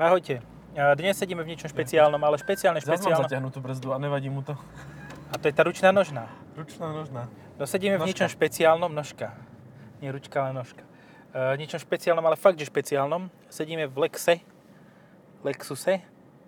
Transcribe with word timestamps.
Ahojte. 0.00 0.40
Dnes 0.96 1.12
sedíme 1.18 1.44
v 1.44 1.52
niečom 1.52 1.68
špeciálnom, 1.68 2.16
ale 2.16 2.40
špeciálne, 2.40 2.80
Zas 2.80 2.88
mám 2.88 2.96
špeciálne. 2.96 3.26
zatiahnutú 3.26 3.58
brzdu 3.60 3.92
a 3.92 3.98
nevadí 4.00 4.32
mu 4.32 4.40
to. 4.40 4.56
A 5.28 5.36
to 5.36 5.50
je 5.50 5.54
tá 5.54 5.60
ručná 5.60 5.92
nožná. 5.92 6.30
Ručná 6.56 6.88
nožná. 6.88 7.28
No 7.60 7.68
sedíme 7.68 8.00
v 8.00 8.02
Nožka. 8.02 8.08
niečom 8.08 8.28
špeciálnom, 8.32 8.88
nožka. 8.88 9.36
Nie 10.00 10.08
ručka, 10.08 10.40
ale 10.40 10.56
nožka. 10.56 10.80
E, 11.36 11.58
niečom 11.60 11.76
špeciálnom, 11.76 12.24
ale 12.24 12.40
fakt, 12.40 12.56
že 12.56 12.64
špeciálnom. 12.64 13.28
Sedíme 13.52 13.84
v 13.84 14.08
Lexe. 14.08 14.40
Lexuse. 15.44 16.00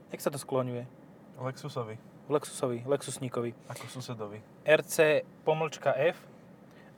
Jak 0.09 0.21
sa 0.25 0.32
to 0.32 0.41
skloňuje? 0.41 0.89
Lexusovi, 1.37 1.98
V 2.29 2.30
Lexusovi, 2.32 2.79
Lexusníkovi. 2.89 3.50
ako 3.69 3.84
susedovi. 3.91 4.39
RC 4.64 5.27
pomlčka 5.45 5.93
F, 5.98 6.16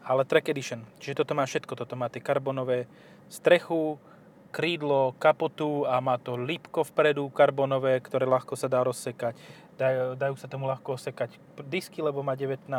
ale 0.04 0.22
Track 0.22 0.52
Edition. 0.52 0.84
Čiže 1.02 1.24
toto 1.24 1.34
má 1.34 1.48
všetko. 1.48 1.72
Toto 1.74 1.96
má 1.98 2.06
tie 2.12 2.20
karbonové 2.22 2.86
strechu, 3.26 3.96
krídlo, 4.54 5.18
kapotu 5.18 5.82
a 5.82 5.98
má 5.98 6.14
to 6.14 6.38
lípko 6.38 6.86
vpredu 6.86 7.26
karbonové, 7.34 7.98
ktoré 7.98 8.22
ľahko 8.22 8.54
sa 8.54 8.70
dá 8.70 8.86
rozsekať. 8.86 9.34
Dajú, 9.74 10.14
dajú 10.14 10.34
sa 10.38 10.46
tomu 10.46 10.70
ľahko 10.70 10.94
osekať 10.94 11.34
disky, 11.66 11.98
lebo 11.98 12.22
má 12.22 12.38
19 12.38 12.70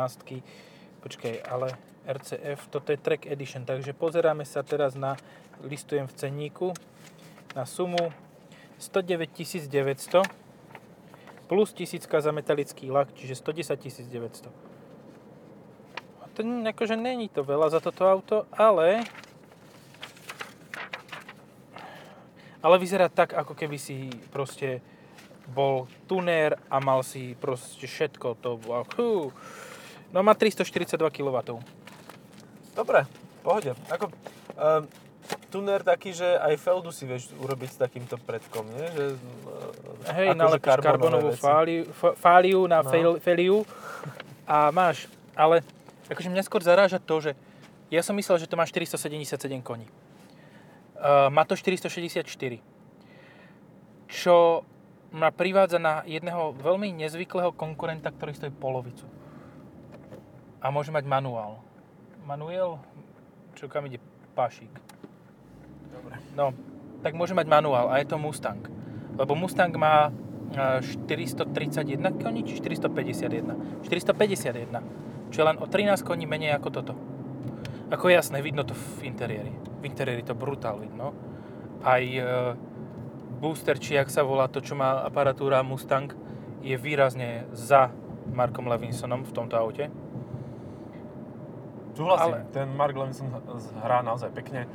Počkej, 1.04 1.44
ale 1.44 1.76
RCF, 2.08 2.66
toto 2.72 2.90
je 2.90 2.98
Track 2.98 3.28
Edition, 3.28 3.62
takže 3.62 3.92
pozeráme 3.94 4.42
sa 4.48 4.64
teraz 4.64 4.98
na, 4.98 5.14
listujem 5.62 6.08
v 6.08 6.14
cenníku, 6.16 6.74
na 7.54 7.62
sumu 7.62 8.10
109 8.80 9.70
900 9.70 10.26
plus 11.46 11.70
tisícka 11.70 12.18
za 12.18 12.34
metalický 12.34 12.90
lak, 12.90 13.14
čiže 13.14 13.38
110 13.38 14.10
900. 14.10 14.50
A 16.20 16.24
to 16.34 16.42
akože 16.42 16.98
není 16.98 17.30
to 17.30 17.46
veľa 17.46 17.70
za 17.70 17.78
toto 17.78 18.02
auto, 18.02 18.50
ale... 18.50 19.06
Ale 22.64 22.76
vyzerá 22.78 23.08
tak, 23.08 23.36
ako 23.36 23.52
keby 23.52 23.76
si 23.76 24.08
proste 24.32 24.80
bol 25.46 25.86
tunér 26.10 26.58
a 26.66 26.82
mal 26.82 27.06
si 27.06 27.38
proste 27.38 27.86
všetko 27.86 28.34
to. 28.42 28.58
Hú. 28.98 29.30
No 30.10 30.22
má 30.22 30.34
342 30.34 30.98
kW. 31.10 31.62
Dobre, 32.74 33.06
pohode. 33.46 33.72
Ako, 33.88 34.10
um, 34.10 34.82
tuner 35.50 35.80
taký, 35.82 36.12
že 36.12 36.26
aj 36.26 36.54
feldu 36.60 36.90
si 36.90 37.06
vieš 37.06 37.30
urobiť 37.38 37.70
s 37.72 37.78
takýmto 37.78 38.18
predkom, 38.20 38.66
nie? 38.66 38.86
Že, 38.92 39.04
uh, 39.14 40.12
Hej, 40.12 40.28
akože 40.34 40.38
nalepíš 40.38 40.76
karbonovú 40.82 41.30
fáliu, 41.34 41.82
fáliu 42.18 42.60
na 42.66 42.82
No. 42.82 42.90
no. 42.90 43.10
feliu 43.22 43.62
a 44.46 44.70
máš. 44.70 45.06
Ale 45.34 45.62
akože 46.10 46.30
mňa 46.30 46.42
skôr 46.46 46.62
zaráža 46.62 46.98
to, 46.98 47.18
že 47.22 47.32
ja 47.90 48.02
som 48.02 48.14
myslel, 48.18 48.42
že 48.42 48.50
to 48.50 48.58
má 48.58 48.66
477 48.66 49.62
koní. 49.62 49.86
Uh, 50.96 51.28
má 51.28 51.44
to 51.44 51.52
464. 51.56 52.24
Čo 54.06 54.64
ma 55.12 55.32
privádza 55.32 55.80
na 55.80 56.04
jedného 56.04 56.52
veľmi 56.56 56.92
nezvyklého 56.92 57.52
konkurenta, 57.56 58.12
ktorý 58.12 58.32
stojí 58.36 58.52
polovicu. 58.52 59.08
A 60.60 60.68
môže 60.68 60.90
mať 60.90 61.08
manuál. 61.08 61.62
Manuel? 62.26 62.82
Čo 63.54 63.70
kam 63.70 63.86
ide? 63.86 64.02
Pašík. 64.36 64.72
Dobre. 65.94 66.20
No, 66.36 66.52
tak 67.00 67.16
môže 67.16 67.32
mať 67.32 67.48
manuál 67.48 67.88
a 67.88 68.02
je 68.02 68.06
to 68.10 68.20
Mustang. 68.20 68.60
Lebo 69.16 69.32
Mustang 69.32 69.72
má 69.78 70.12
e, 70.12 70.84
431 70.84 72.20
koní, 72.20 72.44
či 72.44 72.60
451? 72.60 73.86
451. 73.86 75.32
Čo 75.32 75.38
je 75.40 75.46
len 75.46 75.56
o 75.56 75.66
13 75.70 76.04
koní 76.04 76.28
menej 76.28 76.52
ako 76.58 76.68
toto. 76.68 76.92
Ako 77.86 78.10
jasné, 78.10 78.42
vidno 78.42 78.66
to 78.66 78.74
v 78.74 79.06
interiéri. 79.06 79.54
V 79.78 79.84
interiéri 79.86 80.26
to 80.26 80.34
brutál 80.34 80.82
vidno. 80.82 81.14
Aj 81.86 82.02
e, 82.02 82.18
booster, 83.38 83.78
či 83.78 83.94
jak 83.94 84.10
sa 84.10 84.26
volá 84.26 84.50
to, 84.50 84.58
čo 84.58 84.74
má 84.74 85.06
aparatúra 85.06 85.62
Mustang, 85.62 86.10
je 86.66 86.74
výrazne 86.74 87.46
za 87.54 87.94
Markom 88.34 88.66
Levinsonom 88.66 89.22
v 89.22 89.30
tomto 89.30 89.54
aute. 89.54 89.86
Súhlasím, 91.94 92.42
Ale- 92.42 92.50
ten 92.50 92.68
Mark 92.74 92.92
Levinson 92.98 93.30
hrá 93.80 94.02
naozaj 94.02 94.34
pekne. 94.34 94.66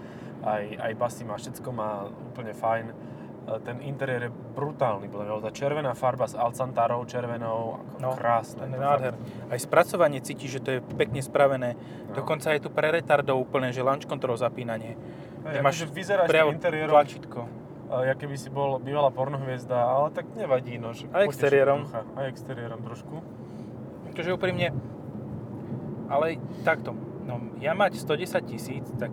Aj, 0.42 0.64
aj 0.64 0.92
basy 0.98 1.22
má, 1.22 1.38
všetko 1.38 1.70
má 1.70 2.10
úplne 2.10 2.56
fajn. 2.56 2.96
E, 3.42 3.60
Ten 3.60 3.82
interiér 3.82 4.22
je 4.24 4.32
brutálny, 4.32 5.08
podľa 5.08 5.26
mňa. 5.28 5.34
Tá 5.42 5.52
červená 5.52 5.92
farba 5.92 6.26
s 6.26 6.34
Alcantarou 6.34 7.04
červenou, 7.04 7.80
ako 7.80 7.96
No, 7.98 8.10
krásne. 8.14 8.66
To 8.66 8.78
nádher. 8.78 9.14
Aj 9.50 9.58
spracovanie 9.58 10.20
cíti, 10.20 10.46
že 10.46 10.60
to 10.60 10.70
je 10.72 10.80
pekne 10.94 11.20
spravené. 11.20 11.74
No. 11.74 12.16
Dokonca 12.16 12.52
je 12.52 12.62
tu 12.62 12.70
pre 12.70 12.90
retardov 12.90 13.38
úplne, 13.40 13.70
že 13.70 13.82
launch 13.82 14.06
control 14.06 14.36
zapínanie. 14.36 14.94
Hej, 15.42 15.54
Že 15.54 15.60
akože 15.60 15.86
vyzeráš 15.90 16.28
priamo 16.30 16.54
interiérom, 16.54 16.94
tlačítko. 16.94 17.40
uh, 17.42 18.04
jak 18.04 18.18
keby 18.20 18.36
si 18.36 18.48
bol 18.48 18.78
bývalá 18.78 19.10
pornohviezda, 19.10 19.74
ale 19.74 20.14
tak 20.14 20.30
nevadí, 20.32 20.78
no. 20.78 20.94
Že 20.94 21.10
Aj 21.10 21.26
exteriérom. 21.26 21.82
ducha. 21.82 22.06
Aj 22.14 22.26
exteriérom 22.28 22.80
trošku. 22.80 23.16
Akože 24.08 24.30
úprimne, 24.32 24.70
ale 26.06 26.36
takto, 26.62 26.92
no 27.24 27.40
ja 27.58 27.72
mať 27.72 27.96
110 27.98 28.44
tisíc, 28.44 28.86
tak 29.00 29.10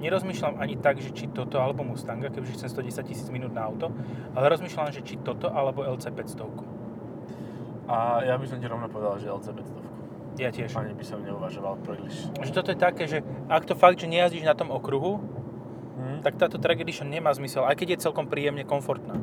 nerozmýšľam 0.00 0.58
ani 0.58 0.80
tak, 0.80 0.98
že 0.98 1.12
či 1.12 1.28
toto 1.28 1.60
alebo 1.60 1.84
Mustanga, 1.84 2.32
keďže 2.32 2.56
chcem 2.56 2.68
110 2.90 3.04
tisíc 3.06 3.28
minút 3.28 3.52
na 3.52 3.68
auto, 3.68 3.92
ale 4.32 4.48
rozmýšľam, 4.50 4.90
že 4.90 5.04
či 5.04 5.20
toto 5.20 5.52
alebo 5.52 5.84
LC 5.84 6.10
500. 6.10 7.90
A 7.90 8.24
ja 8.24 8.34
by 8.40 8.46
som 8.48 8.58
ti 8.58 8.66
rovno 8.66 8.88
povedal, 8.88 9.20
že 9.20 9.28
LC 9.28 9.52
500. 9.60 10.40
Ja 10.40 10.48
tiež. 10.48 10.72
Ani 10.78 10.96
by 10.96 11.04
som 11.04 11.20
neuvažoval 11.20 11.84
príliš. 11.84 12.32
Že 12.40 12.52
toto 12.54 12.70
je 12.72 12.78
také, 12.80 13.04
že 13.04 13.20
ak 13.50 13.68
to 13.68 13.76
fakt, 13.76 14.00
že 14.00 14.08
nejazdíš 14.08 14.46
na 14.46 14.56
tom 14.56 14.72
okruhu, 14.72 15.20
Hm? 16.00 16.24
tak 16.24 16.40
táto 16.40 16.56
Track 16.56 16.80
Edition 16.80 17.12
nemá 17.12 17.28
zmysel, 17.36 17.68
aj 17.68 17.76
keď 17.76 17.88
je 17.96 18.04
celkom 18.08 18.24
príjemne 18.24 18.64
komfortná. 18.64 19.20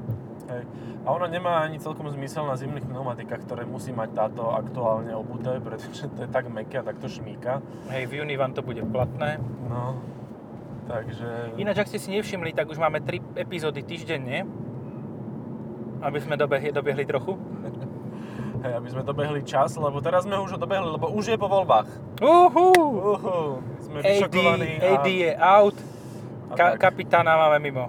Hej. 0.48 0.64
A 1.04 1.08
ona 1.10 1.26
nemá 1.26 1.66
ani 1.66 1.82
celkom 1.82 2.06
zmysel 2.14 2.46
na 2.46 2.54
zimných 2.54 2.86
pneumatikách, 2.86 3.50
ktoré 3.50 3.66
musí 3.66 3.90
mať 3.90 4.10
táto 4.14 4.54
aktuálne 4.54 5.12
obuté, 5.18 5.58
pretože 5.58 6.06
to 6.14 6.28
je 6.28 6.30
tak 6.30 6.52
meké 6.54 6.80
a 6.80 6.86
takto 6.86 7.10
šmíka. 7.10 7.66
Hej, 7.90 8.12
v 8.12 8.22
júni 8.22 8.38
vám 8.38 8.54
to 8.54 8.62
bude 8.62 8.84
platné. 8.94 9.42
No, 9.68 9.98
takže... 10.88 11.28
Ináč, 11.60 11.84
ak 11.84 11.88
ste 11.92 12.00
si 12.00 12.10
nevšimli, 12.10 12.56
tak 12.56 12.72
už 12.72 12.80
máme 12.80 13.04
3 13.04 13.38
epizódy 13.38 13.84
týždenne, 13.84 14.48
aby 16.02 16.18
sme 16.18 16.34
dobehli, 16.34 16.72
dobiehli 16.72 17.04
trochu. 17.04 17.36
Hej, 18.64 18.74
aby 18.74 18.88
sme 18.90 19.02
dobehli 19.06 19.46
čas, 19.46 19.78
lebo 19.78 20.02
teraz 20.02 20.26
sme 20.26 20.42
už 20.42 20.58
dobehli, 20.58 20.90
lebo 20.90 21.14
už 21.14 21.30
je 21.30 21.38
po 21.38 21.46
voľbách. 21.46 21.86
Uhu! 22.18 22.68
Uhu, 23.14 23.38
sme 23.86 24.02
AD, 24.02 24.08
vyšokovaní 24.08 24.72
AD 24.82 25.08
je 25.08 25.32
out, 25.38 25.78
a 26.48 26.54
ka- 26.58 26.74
tak. 26.74 26.90
kapitána 26.90 27.38
máme 27.38 27.62
mimo. 27.62 27.86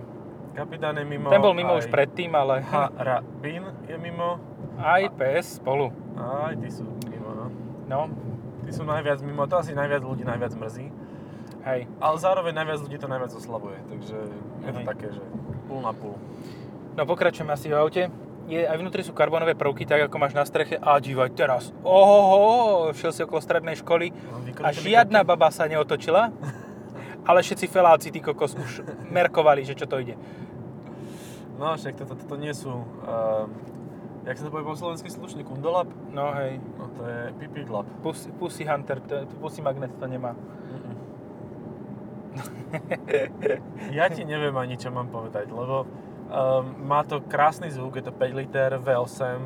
kapitán 0.53 0.98
je 1.00 1.06
mimo. 1.08 1.32
Ten 1.32 1.41
bol 1.41 1.56
mimo 1.56 1.72
aj 1.72 1.87
už 1.87 1.88
predtým, 1.88 2.34
ale 2.37 2.60
Harabin 2.60 3.64
je 3.88 3.97
mimo. 3.97 4.37
aj 4.76 5.08
PS 5.16 5.56
spolu. 5.56 5.88
Aj 6.19 6.53
ty 6.53 6.69
sú 6.69 6.84
mimo, 7.08 7.31
no. 7.32 7.47
No, 7.88 8.00
Ty 8.69 8.70
sú 8.76 8.84
najviac 8.84 9.25
mimo, 9.25 9.48
to 9.48 9.56
asi 9.56 9.72
najviac 9.72 10.04
ľudí 10.04 10.28
najviac 10.28 10.53
mrzí. 10.53 10.92
Hej. 11.69 11.81
Ale 12.01 12.17
zároveň 12.17 12.53
najviac 12.56 12.81
ľudí 12.83 12.97
to 12.97 13.09
najviac 13.09 13.33
oslavuje, 13.33 13.79
takže 13.89 14.17
je 14.65 14.71
to 14.73 14.81
Hej. 14.81 14.87
také, 14.89 15.06
že 15.12 15.23
púl 15.69 15.81
na 15.84 15.93
púl. 15.93 16.17
No 16.97 17.06
pokračujeme 17.06 17.53
asi 17.53 17.71
v 17.71 17.77
aute. 17.79 18.03
Je, 18.49 18.65
aj 18.65 18.81
vnútri 18.81 19.05
sú 19.05 19.12
karbonové 19.12 19.53
prvky, 19.53 19.84
tak 19.84 20.09
ako 20.09 20.17
máš 20.17 20.33
na 20.33 20.43
streche. 20.49 20.81
A 20.81 20.97
dívaj 20.97 21.37
teraz. 21.37 21.69
Ohoho, 21.84 22.89
šiel 22.97 23.12
si 23.12 23.21
okolo 23.21 23.45
strednej 23.45 23.77
školy 23.77 24.09
No, 24.09 24.41
a 24.65 24.73
žiadna 24.73 25.21
baba 25.21 25.53
sa 25.53 25.69
neotočila. 25.69 26.33
Ale 27.29 27.45
všetci 27.45 27.69
feláci, 27.69 28.09
ty 28.09 28.25
kokos, 28.25 28.56
už 28.56 28.89
merkovali, 29.12 29.61
že 29.61 29.77
čo 29.77 29.85
to 29.85 30.00
ide. 30.00 30.17
No 31.61 31.77
však 31.77 32.00
toto, 32.00 32.17
toto 32.17 32.41
nie 32.41 32.56
sú, 32.56 32.73
uh, 33.05 33.45
jak 34.25 34.41
sa 34.41 34.47
to 34.47 34.50
povie 34.55 34.65
po 34.65 34.79
slovensky 34.79 35.12
slušný, 35.12 35.45
kundolab? 35.45 35.93
No 36.09 36.33
hej, 36.41 36.56
No 36.81 36.89
to 36.97 37.05
je 37.05 37.21
pipi 37.37 37.69
lab. 37.69 37.85
Pussy, 38.00 38.33
Pussy 38.33 38.65
Hunter, 38.65 38.97
to, 39.05 39.29
Pussy 39.45 39.61
Magnet 39.61 39.93
to 40.00 40.06
nemá. 40.09 40.33
Ja 43.97 44.09
ti 44.12 44.22
neviem 44.25 44.55
ani 44.56 44.77
čo 44.77 44.93
mám 44.93 45.09
povedať, 45.09 45.49
lebo 45.49 45.84
um, 45.84 46.65
má 46.84 47.03
to 47.05 47.25
krásny 47.25 47.73
zvuk, 47.73 47.97
je 47.97 48.05
to 48.05 48.12
5 48.12 48.41
liter 48.41 48.70
V8, 48.76 49.20
e, 49.25 49.38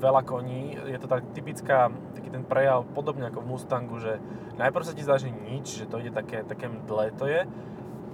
veľa 0.00 0.22
koní, 0.24 0.76
je 0.88 0.98
to 0.98 1.08
tak 1.08 1.22
typická, 1.36 1.92
taký 2.16 2.32
ten 2.32 2.44
prejav 2.44 2.88
podobne 2.96 3.28
ako 3.28 3.44
v 3.44 3.50
Mustangu, 3.54 3.96
že 4.00 4.18
najprv 4.56 4.84
sa 4.84 4.96
ti 4.96 5.04
zdá, 5.04 5.20
že 5.20 5.28
nič, 5.30 5.84
že 5.84 5.88
to 5.88 6.00
ide 6.00 6.12
také, 6.12 6.42
také 6.44 6.68
mdlé 6.68 7.12
to 7.14 7.28
je, 7.28 7.44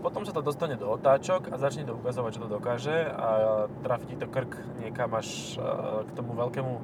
potom 0.01 0.25
sa 0.25 0.33
to 0.33 0.41
dostane 0.41 0.81
do 0.81 0.89
otáčok 0.89 1.53
a 1.53 1.61
začne 1.61 1.85
to 1.85 1.93
ukazovať, 1.93 2.41
čo 2.41 2.43
to 2.49 2.51
dokáže 2.57 3.05
a 3.05 3.29
trafí 3.85 4.09
ti 4.09 4.17
to 4.17 4.27
krk 4.27 4.57
niekam 4.81 5.13
až 5.15 5.57
e, 5.57 5.63
k 6.09 6.11
tomu 6.17 6.35
veľkému 6.35 6.73
e, 6.75 6.83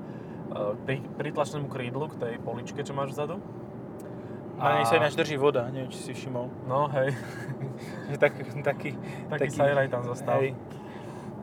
pri, 0.85 0.97
pritlačnému 1.17 1.67
krídlu, 1.67 2.13
k 2.13 2.21
tej 2.21 2.35
poličke, 2.45 2.85
čo 2.85 2.93
máš 2.93 3.17
vzadu. 3.17 3.41
Na 4.57 4.81
nej 4.81 4.89
sa 4.89 4.97
ináč 4.97 5.13
drží 5.13 5.37
voda, 5.37 5.69
neviem, 5.69 5.93
či 5.93 6.01
si 6.01 6.13
všimol. 6.17 6.49
No 6.65 6.89
hej, 6.89 7.13
Že 8.11 8.17
tak, 8.19 8.33
taký, 8.41 8.63
taký, 8.63 8.91
taký 9.29 9.51
sajraj 9.53 9.89
tam 9.93 10.03
zostal. 10.07 10.41
Hej. 10.41 10.57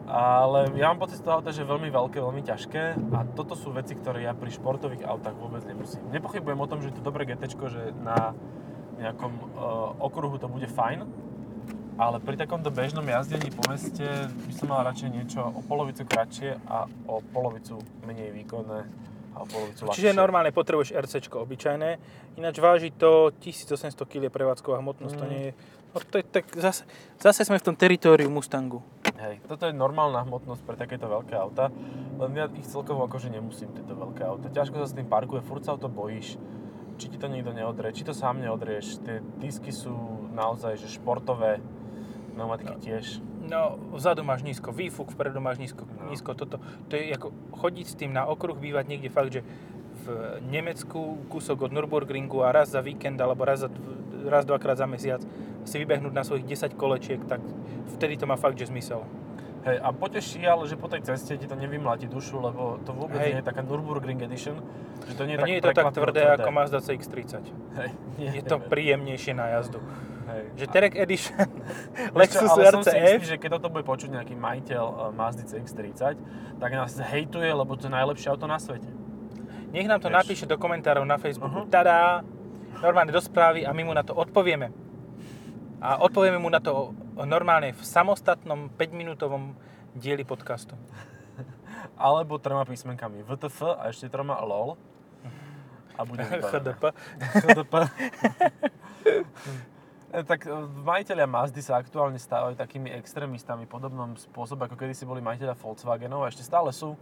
Ale 0.04 0.75
ja 0.75 0.92
mám 0.92 1.00
pocit 1.00 1.24
z 1.24 1.24
toho 1.24 1.39
auta, 1.39 1.56
že 1.56 1.63
je 1.63 1.71
veľmi 1.71 1.88
veľké, 1.88 2.19
veľmi 2.19 2.44
ťažké 2.44 2.83
a 3.15 3.19
toto 3.24 3.56
sú 3.56 3.71
veci, 3.71 3.95
ktoré 3.95 4.27
ja 4.27 4.36
pri 4.36 4.51
športových 4.51 5.07
autách 5.07 5.31
vôbec 5.39 5.63
nemusím. 5.63 6.04
Nepochybujem 6.12 6.60
o 6.60 6.68
tom, 6.68 6.83
že 6.83 6.92
je 6.92 7.00
to 7.00 7.07
dobré 7.07 7.24
GT, 7.24 7.48
že 7.48 7.95
na 8.04 8.36
nejakom 9.00 9.31
uh, 9.31 9.95
okruhu 10.04 10.36
to 10.38 10.51
bude 10.51 10.68
fajn, 10.68 11.07
ale 11.95 12.19
pri 12.19 12.36
takomto 12.36 12.68
bežnom 12.68 13.07
jazdení 13.07 13.48
po 13.56 13.63
meste 13.71 14.04
by 14.27 14.54
som 14.54 14.75
mal 14.75 14.83
radšej 14.83 15.09
niečo 15.09 15.39
o 15.39 15.63
polovicu 15.63 16.04
kratšie 16.04 16.59
a 16.68 16.83
o 17.07 17.24
polovicu 17.31 17.80
menej 18.04 18.36
výkonné 18.44 18.83
a 19.33 19.44
ľahšie. 19.44 19.94
Čiže 19.94 20.12
normálne 20.13 20.53
potrebuješ 20.53 20.94
RC 20.94 21.27
obyčajné, 21.33 21.89
ináč 22.38 22.56
váži 22.62 22.89
to 22.94 23.33
1800 23.41 23.97
kg 24.06 24.30
prevádzková 24.30 24.80
hmotnosť, 24.80 25.15
to 25.18 25.25
Mm. 25.25 25.31
nie 25.31 25.44
je... 25.50 25.53
No 25.94 26.01
to 26.01 26.18
je 26.18 26.25
tak, 26.25 26.50
zase, 26.57 26.89
zase 27.21 27.45
sme 27.45 27.62
v 27.62 27.65
tom 27.69 27.75
teritóriu 27.77 28.25
Mustangu. 28.25 28.81
Hej, 29.13 29.45
toto 29.45 29.69
je 29.69 29.74
normálna 29.77 30.25
hmotnosť 30.25 30.62
pre 30.65 30.74
takéto 30.74 31.06
veľké 31.06 31.38
auta, 31.38 31.69
len 32.18 32.33
ja 32.33 32.50
ich 32.50 32.65
celkovo 32.65 33.06
akože 33.06 33.30
nemusím, 33.30 33.69
tieto 33.77 33.94
veľké 33.94 34.25
auta. 34.25 34.50
Ťažko 34.50 34.81
sa 34.81 34.88
s 34.89 34.97
tým 34.97 35.06
parkuje, 35.06 35.45
furt 35.45 35.62
sa 35.62 35.77
o 35.77 35.81
to 35.81 35.94
bojíš, 35.94 36.41
či 36.97 37.06
ti 37.13 37.18
to 37.21 37.30
nikto 37.30 37.53
neodrie, 37.53 37.94
či 37.94 38.01
to 38.01 38.13
sám 38.13 38.41
neodrieš. 38.41 39.06
Tie 39.06 39.21
disky 39.38 39.69
sú 39.69 39.94
naozaj 40.33 40.81
že 40.81 40.89
športové, 40.89 41.62
pneumatiky 42.33 42.74
tiež. 42.81 43.21
No, 43.44 43.75
vzadu 43.92 44.24
máš 44.24 44.42
nízko 44.44 44.72
výfuk, 44.72 45.12
vpredu 45.12 45.44
máš 45.44 45.60
nízko, 45.60 45.84
No. 45.84 46.10
nízko 46.10 46.31
toto. 46.34 46.63
To 46.88 46.94
je 46.95 47.12
ako 47.12 47.31
chodiť 47.60 47.86
s 47.86 47.95
tým 48.00 48.16
na 48.16 48.24
okruh, 48.24 48.56
bývať 48.56 48.88
niekde 48.88 49.12
fakt, 49.12 49.36
že 49.36 49.42
v 50.04 50.40
Nemecku 50.48 51.19
kúsok 51.28 51.68
od 51.68 51.72
Nürburgringu 51.72 52.44
a 52.44 52.51
raz 52.51 52.72
za 52.72 52.84
víkend 52.84 53.19
alebo 53.19 53.48
raz, 53.48 53.63
za, 53.63 53.69
raz 54.28 54.44
dvakrát 54.44 54.75
za 54.80 54.88
mesiac 54.88 55.24
si 55.63 55.75
vybehnúť 55.80 56.12
na 56.12 56.24
svojich 56.28 56.44
10 56.44 56.75
kolečiek, 56.75 57.19
tak 57.24 57.40
vtedy 57.95 58.19
to 58.19 58.28
má 58.28 58.36
fakt, 58.36 58.60
že 58.60 58.68
zmysel. 58.68 59.04
Hej, 59.63 59.80
a 59.80 59.95
poteší, 59.95 60.44
ale 60.44 60.68
že 60.68 60.75
po 60.75 60.92
tej 60.92 61.07
ceste 61.07 61.40
ti 61.40 61.48
to 61.48 61.56
nevymláti 61.56 62.12
dušu, 62.12 62.36
lebo 62.44 62.84
to 62.84 62.92
vôbec 62.92 63.16
Hej. 63.24 63.31
nie 63.31 63.40
je 63.40 63.48
taká 63.48 63.63
Nürburgring 63.63 64.19
Edition, 64.19 64.60
že 65.07 65.16
to 65.16 65.24
nie 65.24 65.36
je, 65.36 65.40
No 65.40 65.44
tak 65.44 65.48
nie 65.48 65.56
je 65.56 65.63
to 65.63 65.68
tak 65.72 65.75
prekvapivo 65.88 66.04
tvrdé, 66.04 66.22
ako 66.36 66.50
Mazda 66.51 66.80
CX-30. 66.84 67.48
Hej, 67.80 67.90
nie, 68.19 68.30
Je 68.36 68.44
to 68.44 68.60
príjemnejšie 68.60 69.31
na 69.31 69.56
jazdu. 69.56 69.80
Hej. 70.24 70.44
Že 70.56 70.66
Terek 70.72 70.94
Edition, 70.96 71.36
Vieš 71.36 72.08
čo, 72.08 72.16
Lexus 72.16 72.50
ale 72.50 72.64
som 72.72 72.81
si 72.81 72.90
istý, 72.90 73.00
RCF, 73.00 73.22
že 73.28 73.36
keď 73.38 73.50
toto 73.60 73.68
bude 73.68 73.84
počuť 73.84 74.10
nejaký 74.10 74.34
majiteľ 74.34 74.84
uh, 74.84 74.96
Mazdy 75.12 75.44
CX-30, 75.44 76.16
tak 76.58 76.70
nás 76.72 76.96
hejtuje, 76.96 77.50
lebo 77.52 77.75
to 77.75 77.88
je 77.88 77.94
najlepšie 77.94 78.31
auto 78.31 78.48
na 78.48 78.56
svete. 78.56 78.88
nech 79.75 79.88
nám 79.90 80.00
to 80.00 80.08
Vieš. 80.08 80.18
napíše 80.24 80.46
do 80.48 80.56
komentárov 80.56 81.04
na 81.04 81.20
Facebooku. 81.20 81.68
Mhm. 81.68 81.70
Tadá! 81.70 82.24
Normálne 82.80 83.12
do 83.12 83.22
správy 83.22 83.64
a 83.64 83.72
my 83.72 83.84
mu 83.84 83.94
na 83.94 84.04
to 84.04 84.16
odpovieme. 84.16 84.72
A 85.84 86.00
odpovieme 86.00 86.40
mu 86.40 86.48
na 86.48 86.64
to 86.64 86.96
normálne 87.14 87.76
v 87.76 87.84
samostatnom 87.84 88.72
5-minútovom 88.80 89.54
dieli 89.94 90.24
podcastu. 90.24 90.80
Alebo 92.00 92.40
troma 92.40 92.64
písmenkami 92.64 93.22
VTF 93.24 93.78
a 93.78 93.92
ešte 93.92 94.08
troma 94.08 94.40
LOL. 94.40 94.80
A 95.94 96.02
bude 96.08 96.26
vybavené. 96.31 96.74
HDP. 96.74 96.84
E, 100.13 100.21
tak 100.21 100.45
e, 100.45 100.54
majiteľia 100.86 101.25
Mazdy 101.25 101.65
sa 101.65 101.81
aktuálne 101.81 102.21
stávajú 102.21 102.54
takými 102.54 102.94
extrémistami 103.01 103.65
podobnom 103.65 104.13
spôsobe, 104.13 104.69
ako 104.69 104.77
kedysi 104.77 105.10
boli 105.10 105.25
majiteľia 105.25 105.57
Volkswagenov 105.57 106.21
a 106.21 106.30
ešte 106.30 106.45
stále 106.45 106.69
sú 106.69 106.94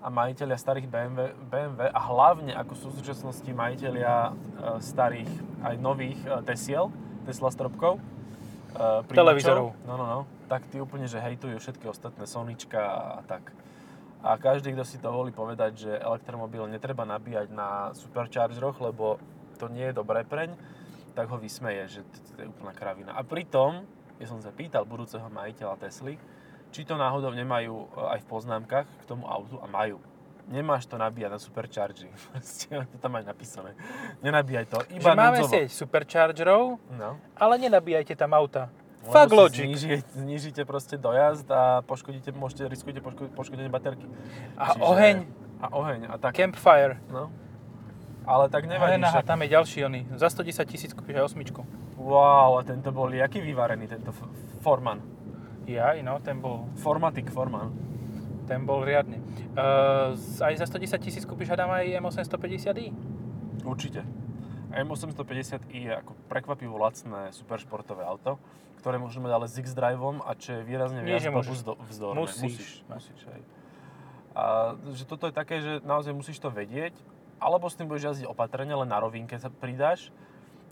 a 0.00 0.08
majiteľia 0.08 0.56
starých 0.56 0.88
BMW, 0.88 1.36
BMW 1.50 1.92
a 1.92 2.00
hlavne 2.00 2.56
ako 2.56 2.72
sú 2.72 2.86
v 2.88 3.04
súčasnosti 3.04 3.50
majiteľia 3.52 4.14
e, 4.16 4.30
starých 4.80 5.28
aj 5.60 5.74
nových 5.76 6.20
Tesiel, 6.48 6.88
Tesla 7.28 7.52
stropkov. 7.52 8.00
Televízorov. 9.12 9.76
No, 9.84 10.00
no, 10.00 10.04
no. 10.08 10.20
Tak 10.48 10.64
tí 10.72 10.80
úplne, 10.80 11.04
že 11.04 11.20
hejtujú 11.20 11.60
všetky 11.60 11.84
ostatné 11.88 12.24
Sonička 12.24 12.80
a 12.80 13.20
tak. 13.28 13.52
A 14.24 14.40
každý, 14.40 14.72
kto 14.72 14.84
si 14.86 14.96
to 14.96 15.12
volí 15.12 15.34
povedať, 15.34 15.88
že 15.88 15.92
elektromobil 15.92 16.64
netreba 16.68 17.04
nabíjať 17.04 17.52
na 17.52 17.92
superchargeroch, 17.92 18.80
lebo 18.80 19.20
to 19.60 19.68
nie 19.68 19.90
je 19.90 19.98
dobré 19.98 20.22
preň, 20.22 20.54
tak 21.18 21.26
ho 21.26 21.36
vysmeje, 21.36 21.82
že 21.88 22.00
to, 22.04 22.18
to 22.28 22.38
je 22.38 22.46
úplná 22.46 22.70
kravina. 22.70 23.10
A 23.10 23.20
pritom, 23.20 23.82
ja 24.16 24.26
som 24.26 24.38
sa 24.38 24.50
pýtal 24.50 24.82
budúceho 24.84 25.26
majiteľa 25.26 25.74
Tesly, 25.76 26.14
či 26.70 26.82
to 26.82 26.94
náhodou 26.94 27.32
nemajú 27.32 27.74
e, 27.74 27.86
aj 28.08 28.22
v 28.22 28.26
poznámkach 28.28 28.86
k 28.86 29.04
tomu 29.04 29.26
autu 29.26 29.58
a 29.58 29.66
majú. 29.66 29.98
Nemáš 30.46 30.86
to 30.86 30.94
nabíjať 30.94 31.28
na 31.28 31.36
superchargy. 31.36 32.06
Proste 32.30 32.70
to 32.86 32.96
tam 32.96 33.12
aj 33.14 33.24
napísané. 33.26 33.74
Nenabíjaj 34.20 34.66
to, 34.66 34.78
Že 34.80 34.94
iba 34.94 35.12
máme 35.12 35.42
núdzovo. 35.42 35.52
sieť 35.52 35.68
superchargerov, 35.74 36.78
No. 36.94 37.18
ale 37.34 37.54
nenabíjajte 37.58 38.14
tam 38.14 38.30
auta. 38.32 38.70
Lebo 39.00 39.10
Fuck 39.10 39.30
logic. 39.32 39.64
Zniží, 39.64 39.88
znižíte 40.12 40.62
proste 40.64 40.94
dojazd 40.94 41.46
a 41.48 41.80
poškodíte, 41.82 42.30
môžete, 42.30 42.66
riskujete 42.66 42.98
poško- 42.98 43.30
poškodenie 43.32 43.68
baterky. 43.68 44.04
A 44.54 44.74
oheň, 44.76 45.16
A 45.58 45.66
oheň, 45.70 46.00
a 46.06 46.14
tak. 46.16 46.32
campfire. 46.32 46.98
No. 47.08 47.30
Ale 48.28 48.52
tak 48.52 48.68
nevadí, 48.68 49.00
však. 49.00 49.24
tam 49.24 49.40
je 49.40 49.48
ďalší 49.48 49.78
oný. 49.88 50.00
Za 50.20 50.28
110 50.28 50.68
tisíc 50.68 50.92
kúpiš 50.92 51.16
aj 51.16 51.32
osmičku. 51.32 51.64
Wow, 51.96 52.60
a 52.60 52.62
tento 52.62 52.92
bol 52.92 53.08
jaký 53.08 53.40
vyvarený, 53.40 53.88
tento 53.88 54.12
F- 54.12 54.28
Forman. 54.60 55.00
Jaj, 55.64 56.04
no, 56.04 56.20
ten 56.20 56.36
bol, 56.36 56.68
Formatic 56.76 57.24
Forman. 57.32 57.72
ten 58.44 58.64
bol 58.68 58.84
riadny. 58.84 59.20
Uh, 59.56 60.12
aj 60.44 60.60
za 60.60 60.66
110 60.68 61.00
tisíc 61.00 61.24
kúpiš 61.24 61.52
hádam 61.52 61.72
aj 61.72 61.88
M850i. 62.04 62.92
Určite. 63.64 64.04
M850i 64.72 65.88
je 65.88 65.92
ako 65.96 66.12
prekvapivo 66.28 66.76
lacné 66.76 67.32
superšportové 67.32 68.04
auto, 68.04 68.36
ktoré 68.80 69.00
môžeme 69.00 69.28
mať 69.28 69.32
ale 69.36 69.46
s 69.48 69.56
X-Driveom 69.56 70.20
a 70.20 70.36
čo 70.36 70.60
je 70.60 70.60
výrazne 70.68 71.00
viac 71.00 71.24
vzdorné. 71.88 72.16
Musíš. 72.20 72.56
Musíš, 72.56 72.70
musíš 72.88 73.20
hej. 73.32 73.42
A 74.36 74.76
že 74.92 75.04
toto 75.08 75.26
je 75.28 75.34
také, 75.34 75.64
že 75.64 75.80
naozaj 75.82 76.12
musíš 76.12 76.38
to 76.38 76.52
vedieť, 76.52 76.94
alebo 77.38 77.66
s 77.66 77.74
tým 77.74 77.86
budeš 77.86 78.04
jazdiť 78.08 78.26
opatrne, 78.26 78.70
len 78.70 78.84
na 78.84 78.98
rovinke 78.98 79.34
sa 79.34 79.48
pridáš, 79.48 80.10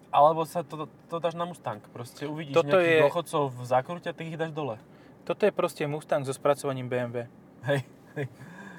alebo 0.08 0.42
sa 0.42 0.62
to, 0.62 0.86
to 1.06 1.16
dáš 1.16 1.32
na 1.32 1.44
Mustang. 1.44 1.82
Proste 1.90 2.24
uvidíš 2.24 2.54
Toto 2.54 2.72
nejakých 2.72 2.90
je- 2.90 3.02
dôchodcov 3.02 3.42
v 3.48 3.62
zákrute 3.62 4.06
a 4.06 4.14
ty 4.14 4.22
ich 4.24 4.34
dáš 4.34 4.50
dole. 4.50 4.78
Toto 5.22 5.42
je 5.42 5.50
proste 5.50 5.82
Mustang 5.84 6.22
so 6.22 6.30
spracovaním 6.30 6.86
BMW. 6.86 7.26
Hej, 7.64 7.82
hej. 8.14 8.26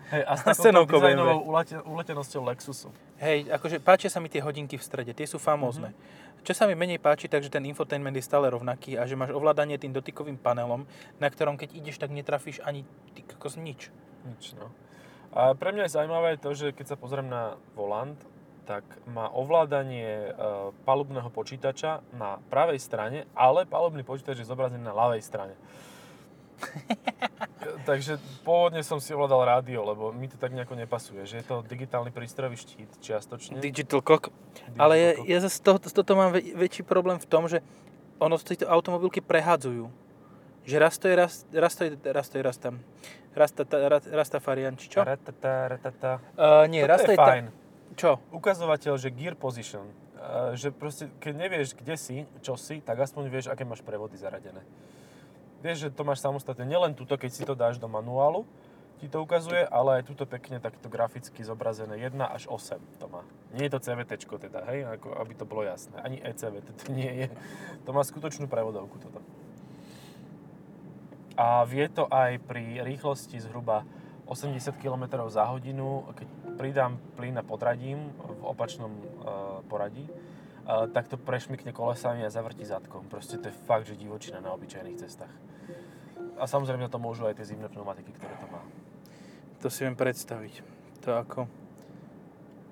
Hej, 0.07 0.23
a 0.23 0.33
s 0.33 0.43
cenovkou 0.63 0.97
dizajnovou 0.97 1.43
ulete- 1.43 1.83
uletenosťou 1.83 2.41
Lexusu. 2.45 2.87
Hej, 3.17 3.51
akože 3.51 3.79
páčia 3.79 4.07
sa 4.07 4.23
mi 4.23 4.31
tie 4.31 4.39
hodinky 4.39 4.75
v 4.75 4.81
strede, 4.81 5.11
tie 5.11 5.27
sú 5.27 5.35
famózne. 5.35 5.91
Čo 6.41 6.55
sa 6.55 6.63
mi 6.63 6.73
menej 6.73 6.95
páči, 6.95 7.27
takže 7.27 7.51
ten 7.51 7.65
infotainment 7.65 8.15
je 8.15 8.23
stále 8.23 8.47
rovnaký 8.47 8.95
a 8.95 9.03
že 9.03 9.19
máš 9.19 9.35
ovládanie 9.35 9.75
tým 9.75 9.91
dotykovým 9.91 10.39
panelom, 10.39 10.87
na 11.17 11.27
ktorom 11.27 11.59
keď 11.59 11.75
ideš, 11.75 11.99
tak 11.99 12.07
netrafíš 12.09 12.63
ani 12.63 12.87
ty 13.11 13.27
kokos 13.27 13.59
nič. 13.59 13.91
Nič, 14.23 14.55
no. 14.55 14.71
A 15.33 15.53
pre 15.53 15.75
mňa 15.75 15.85
je 15.87 15.95
zaujímavé 15.95 16.39
to, 16.39 16.55
že 16.55 16.71
keď 16.71 16.95
sa 16.95 16.97
pozriem 16.99 17.27
na 17.27 17.59
volant, 17.75 18.17
tak 18.67 18.83
má 19.07 19.31
ovládanie 19.31 20.27
e, 20.27 20.31
palubného 20.83 21.31
počítača 21.31 22.03
na 22.11 22.43
pravej 22.51 22.83
strane, 22.83 23.23
ale 23.31 23.63
palubný 23.63 24.03
počítač 24.03 24.43
je 24.43 24.49
zobrazený 24.49 24.83
na 24.83 24.91
ľavej 24.91 25.23
strane. 25.23 25.55
Takže 27.89 28.19
pôvodne 28.43 28.83
som 28.83 28.99
si 28.99 29.15
ovládal 29.15 29.59
rádio, 29.59 29.87
lebo 29.87 30.11
mi 30.11 30.27
to 30.27 30.35
tak 30.35 30.51
nejako 30.51 30.75
nepasuje, 30.75 31.23
že 31.23 31.39
je 31.39 31.45
to 31.47 31.63
digitálny 31.63 32.11
prístrojový 32.11 32.59
štít 32.59 32.91
čiastočne. 32.99 33.63
Digital 33.63 34.03
cock. 34.03 34.27
Digital 34.31 34.75
Ale 34.75 34.93
ja, 34.99 35.11
ja 35.23 35.37
zase 35.39 35.63
to, 35.63 35.79
toto 35.79 36.11
mám 36.19 36.35
väč- 36.35 36.51
väčší 36.51 36.83
problém 36.83 37.19
v 37.19 37.27
tom, 37.27 37.47
že 37.47 37.63
ono 38.19 38.35
tieto 38.35 38.67
automobilky 38.67 39.21
prehádzujú. 39.21 40.06
Že 40.67 40.75
raz 40.83 40.95
to 40.99 41.07
je, 41.07 41.15
raz, 41.15 41.33
raz 41.55 41.73
to 41.79 41.87
je, 41.87 41.91
raz 42.03 42.27
to 42.27 42.35
je, 42.35 42.43
raz 42.43 42.57
tam. 42.59 42.83
Rastafarian, 44.11 44.75
či 44.75 44.91
čo? 44.91 44.99
Ratata, 44.99 45.71
ratata. 45.71 46.11
Uh, 46.35 46.67
nie, 46.67 46.83
Toto 46.83 47.07
je 47.07 47.15
je, 47.15 47.17
ta- 47.17 47.29
fajn. 47.31 47.45
Čo? 47.95 48.11
Ukazovateľ, 48.35 48.93
že 48.99 49.09
gear 49.15 49.39
position. 49.39 49.87
E, 50.17 50.59
že 50.59 50.69
proste, 50.75 51.09
keď 51.23 51.33
nevieš, 51.33 51.73
kde 51.73 51.95
si, 51.95 52.17
čo 52.43 52.59
si, 52.59 52.83
tak 52.83 52.99
aspoň 52.99 53.31
vieš, 53.31 53.45
aké 53.47 53.63
máš 53.63 53.81
prevody 53.81 54.19
zaradené. 54.19 54.61
Vieš, 55.63 55.87
že 55.87 55.89
to 55.89 56.03
máš 56.05 56.21
samostatne, 56.21 56.67
nielen 56.67 56.93
túto, 56.93 57.17
keď 57.17 57.31
si 57.33 57.41
to 57.47 57.57
dáš 57.57 57.81
do 57.81 57.89
manuálu, 57.89 58.45
ti 58.97 59.05
to 59.09 59.21
ukazuje, 59.21 59.61
ale 59.65 60.01
aj 60.01 60.09
túto 60.09 60.25
pekne 60.25 60.57
takto 60.57 60.89
graficky 60.89 61.45
zobrazené 61.45 62.01
1 62.01 62.17
až 62.17 62.49
8 62.49 62.81
to 62.97 63.05
má. 63.09 63.21
Nie 63.53 63.69
je 63.69 63.77
to 63.77 63.79
CVT 63.81 64.11
teda, 64.49 64.65
hej, 64.73 64.89
ako, 64.89 65.13
aby 65.21 65.33
to 65.37 65.45
bolo 65.45 65.61
jasné. 65.65 66.01
Ani 66.01 66.17
ECVT 66.17 66.67
to 66.81 66.85
nie 66.91 67.25
je. 67.25 67.27
To 67.85 67.93
má 67.93 68.01
skutočnú 68.01 68.49
prevodovku 68.49 68.97
toto. 68.97 69.21
A 71.37 71.61
vie 71.69 71.85
to 71.93 72.09
aj 72.09 72.41
pri 72.49 72.81
rýchlosti 72.81 73.37
zhruba 73.37 73.85
80 74.27 74.59
km 74.81 75.29
za 75.31 75.47
hodinu, 75.47 76.03
keď 76.17 76.27
pridám 76.59 76.99
plyn 77.15 77.37
a 77.39 77.45
podradím 77.45 78.11
v 78.17 78.43
opačnom 78.43 78.91
e, 78.91 79.01
poradí, 79.71 80.03
e, 80.03 80.11
tak 80.91 81.07
to 81.07 81.15
prešmykne 81.15 81.71
kolesami 81.71 82.25
a 82.25 82.33
zavrti 82.33 82.67
zadkom. 82.67 83.07
Proste 83.07 83.39
to 83.39 83.47
je 83.47 83.55
fakt, 83.69 83.87
že 83.87 83.95
divočina 83.95 84.43
na 84.43 84.51
obyčajných 84.57 84.99
cestách. 84.99 85.31
A 86.37 86.43
samozrejme 86.49 86.89
to 86.91 86.99
môžu 86.99 87.29
aj 87.29 87.39
tie 87.39 87.53
zimné 87.53 87.71
pneumatiky, 87.71 88.11
ktoré 88.17 88.35
to 88.41 88.47
má. 88.51 88.61
To 89.63 89.69
si 89.69 89.87
viem 89.87 89.95
predstaviť. 89.95 90.61
To 91.07 91.09
ako... 91.17 91.39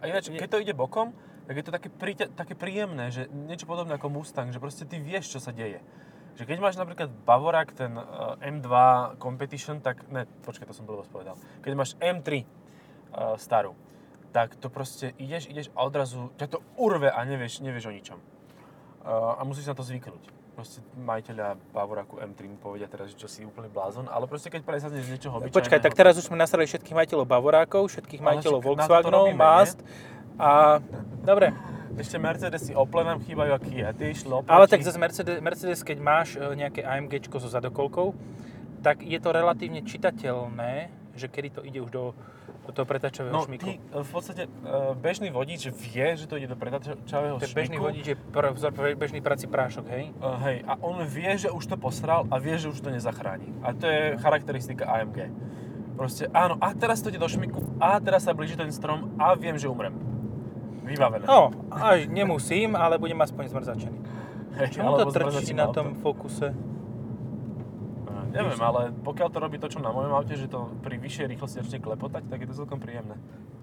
A 0.04 0.12
ináč, 0.12 0.30
keď 0.30 0.50
to 0.50 0.62
ide 0.62 0.76
bokom, 0.76 1.16
tak 1.46 1.56
je 1.62 1.66
to 1.66 1.72
také, 1.74 1.90
príťa, 1.90 2.26
také 2.34 2.54
príjemné, 2.58 3.10
že 3.14 3.30
niečo 3.30 3.70
podobné 3.70 3.98
ako 3.98 4.10
Mustang, 4.10 4.50
že 4.50 4.62
proste 4.62 4.86
ty 4.86 4.98
vieš, 4.98 5.38
čo 5.38 5.40
sa 5.42 5.54
deje. 5.54 5.82
Že 6.36 6.44
keď 6.44 6.58
máš 6.60 6.76
napríklad 6.76 7.08
Bavorak, 7.24 7.72
ten 7.72 7.96
uh, 7.96 8.36
M2 8.44 8.68
Competition, 9.24 9.80
tak, 9.80 10.04
ne, 10.12 10.28
počkaj, 10.44 10.68
to 10.68 10.76
som 10.76 10.84
blbosť 10.84 11.08
povedal. 11.08 11.36
Keď 11.64 11.72
máš 11.80 11.96
M3 12.04 12.44
uh, 12.44 13.40
starú, 13.40 13.72
tak 14.36 14.60
to 14.60 14.68
proste 14.68 15.16
ideš, 15.16 15.48
ideš 15.48 15.72
a 15.80 15.88
odrazu 15.88 16.28
ťa 16.36 16.52
to 16.52 16.60
urve 16.76 17.08
a 17.08 17.20
nevieš, 17.24 17.64
nevieš 17.64 17.88
o 17.88 17.96
ničom. 17.96 18.20
Uh, 18.20 19.40
a 19.40 19.42
musíš 19.48 19.72
na 19.72 19.80
to 19.80 19.88
zvyknúť. 19.88 20.28
proste 20.56 20.84
majiteľa 21.00 21.56
Bavoraku 21.76 22.20
M3 22.20 22.52
mi 22.52 22.60
povedia 22.60 22.88
teraz, 22.88 23.12
že 23.12 23.20
čo 23.20 23.28
si 23.28 23.44
úplný 23.48 23.72
blázon, 23.72 24.08
ale 24.12 24.28
proste 24.28 24.52
keď 24.52 24.64
presadneš 24.64 25.08
z 25.08 25.12
niečoho 25.16 25.40
obyčajného... 25.40 25.56
Počkaj, 25.56 25.80
tak 25.84 25.96
teraz 25.96 26.20
už 26.20 26.32
sme 26.32 26.40
nasrali 26.40 26.68
všetkých 26.68 26.96
majiteľov 26.96 27.28
Bavorákov, 27.28 27.92
všetkých 27.92 28.24
majiteľov 28.24 28.60
Volkswagenov, 28.64 29.32
Mazd 29.36 29.84
a... 30.40 30.80
Dobre, 31.28 31.52
Ešte 31.96 32.18
Mercedesy, 32.18 32.72
Opel 32.74 33.02
nám 33.02 33.20
chýbajú 33.22 33.52
a 33.52 33.58
Kia, 33.58 33.90
tie 33.90 34.12
išli 34.12 34.28
oproti. 34.28 34.52
ale 34.52 34.68
tak 34.68 34.84
zase 34.84 34.98
Mercedes, 34.98 35.40
Mercedes 35.40 35.80
keď 35.80 35.98
máš 35.98 36.28
e, 36.34 36.44
nejaké 36.54 36.82
AMG 36.82 37.24
so 37.32 37.48
zadokolkou, 37.48 38.12
tak 38.82 39.00
je 39.00 39.16
to 39.16 39.32
relatívne 39.32 39.80
čitateľné, 39.82 40.74
že 41.14 41.26
kedy 41.26 41.50
to 41.50 41.62
ide 41.64 41.80
už 41.80 41.90
do, 41.90 42.12
do 42.62 42.72
toho 42.72 42.84
pretačového 42.84 43.32
No, 43.32 43.48
šmiku. 43.48 43.64
ty 43.64 43.72
e, 43.72 44.04
v 44.04 44.10
podstate 44.12 44.44
e, 44.44 44.50
bežný 44.94 45.32
vodič 45.32 45.72
vie, 45.72 46.08
že 46.14 46.28
to 46.28 46.36
ide 46.36 46.46
do 46.46 46.56
pretačavého 46.56 47.40
To 47.40 47.48
je 47.48 47.54
bežný 47.54 47.80
šmiku. 47.80 47.86
vodič, 47.86 48.06
je 48.06 48.18
pr- 48.20 48.52
vzor- 48.52 48.76
bežný 48.94 49.20
prací 49.20 49.48
prášok, 49.48 49.86
hej? 49.88 50.12
Uh, 50.16 50.36
hej, 50.42 50.58
a 50.64 50.76
on 50.78 51.00
vie, 51.02 51.32
že 51.38 51.48
už 51.48 51.64
to 51.66 51.76
posral 51.76 52.28
a 52.28 52.36
vie, 52.38 52.54
že 52.56 52.68
už 52.68 52.78
to 52.78 52.92
nezachráni. 52.92 53.56
A 53.62 53.72
to 53.72 53.88
je 53.88 54.20
charakteristika 54.20 54.84
AMG. 54.86 55.32
Proste 55.96 56.28
áno, 56.30 56.60
a 56.60 56.76
teraz 56.76 57.00
to 57.00 57.08
ide 57.08 57.16
do 57.16 57.26
šmiku, 57.26 57.80
a 57.80 57.96
teraz 57.98 58.28
sa 58.28 58.36
blíži 58.36 58.54
ten 58.54 58.68
strom 58.68 59.16
a 59.16 59.32
viem, 59.32 59.56
že 59.56 59.66
umrem. 59.66 59.96
Vybavené. 60.86 61.26
No, 61.26 61.50
až 61.74 62.06
nemusím, 62.06 62.78
ale 62.78 63.02
budem 63.02 63.18
aspoň 63.18 63.50
zmrzačený. 63.52 63.98
hej, 64.62 64.68
Čomu 64.78 65.02
to 65.02 65.10
trčí 65.10 65.58
na 65.58 65.66
auto. 65.66 65.82
tom 65.82 65.98
fokuse? 65.98 66.54
Uh, 68.06 68.26
neviem, 68.30 68.60
ale 68.62 68.94
pokiaľ 69.02 69.28
to 69.34 69.38
robí 69.42 69.58
to, 69.58 69.68
čo 69.68 69.82
na 69.82 69.90
mojom 69.90 70.14
aute, 70.14 70.38
že 70.38 70.46
to 70.46 70.70
pri 70.86 71.02
vyššej 71.02 71.26
rýchlosti 71.34 71.58
začne 71.66 71.80
klepotať, 71.82 72.30
tak 72.30 72.38
je 72.46 72.48
to 72.48 72.56
celkom 72.64 72.78
príjemné. 72.78 73.18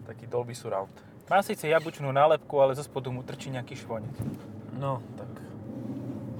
Taký 0.04 0.26
Dolby 0.26 0.52
Surround. 0.52 0.90
Má 1.30 1.38
síce 1.40 1.70
jablčnú 1.70 2.10
nálepku, 2.10 2.58
ale 2.58 2.74
zo 2.74 2.82
spodu 2.82 3.08
mu 3.08 3.22
trčí 3.22 3.48
nejaký 3.54 3.78
švonec. 3.78 4.12
No, 4.76 4.98
tak... 5.14 5.30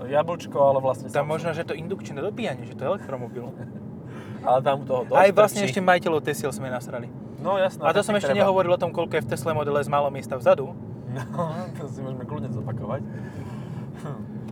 Jablčko, 0.03 0.59
ale 0.59 0.83
vlastne... 0.83 1.07
Tam 1.15 1.31
možno, 1.31 1.55
že 1.55 1.63
to 1.63 1.79
indukčné 1.79 2.19
dobíjanie, 2.19 2.67
že 2.67 2.75
to 2.75 2.83
je 2.83 2.89
elektromobil. 2.91 3.55
Ale 4.43 4.59
tam 4.59 4.83
toho 4.83 5.07
dosť 5.07 5.15
Aj 5.15 5.31
vlastne 5.31 5.63
trčí. 5.63 5.71
ešte 5.71 5.81
majiteľov 5.87 6.21
Tesiel 6.27 6.51
sme 6.51 6.67
nasrali. 6.67 7.07
No 7.43 7.59
jasné. 7.59 7.83
A 7.83 7.91
to 7.91 8.01
som 8.07 8.15
ešte 8.15 8.31
treba. 8.31 8.47
nehovoril 8.47 8.73
o 8.73 8.81
tom, 8.81 8.95
koľko 8.95 9.19
je 9.19 9.23
v 9.27 9.29
Tesla 9.35 9.53
Model 9.53 9.77
S 9.83 9.91
málo 9.91 10.09
miesta 10.09 10.39
vzadu. 10.39 10.73
No, 11.13 11.53
to 11.77 11.85
si 11.93 12.01
môžeme 12.01 12.25
kľudne 12.25 12.49
zopakovať. 12.57 13.05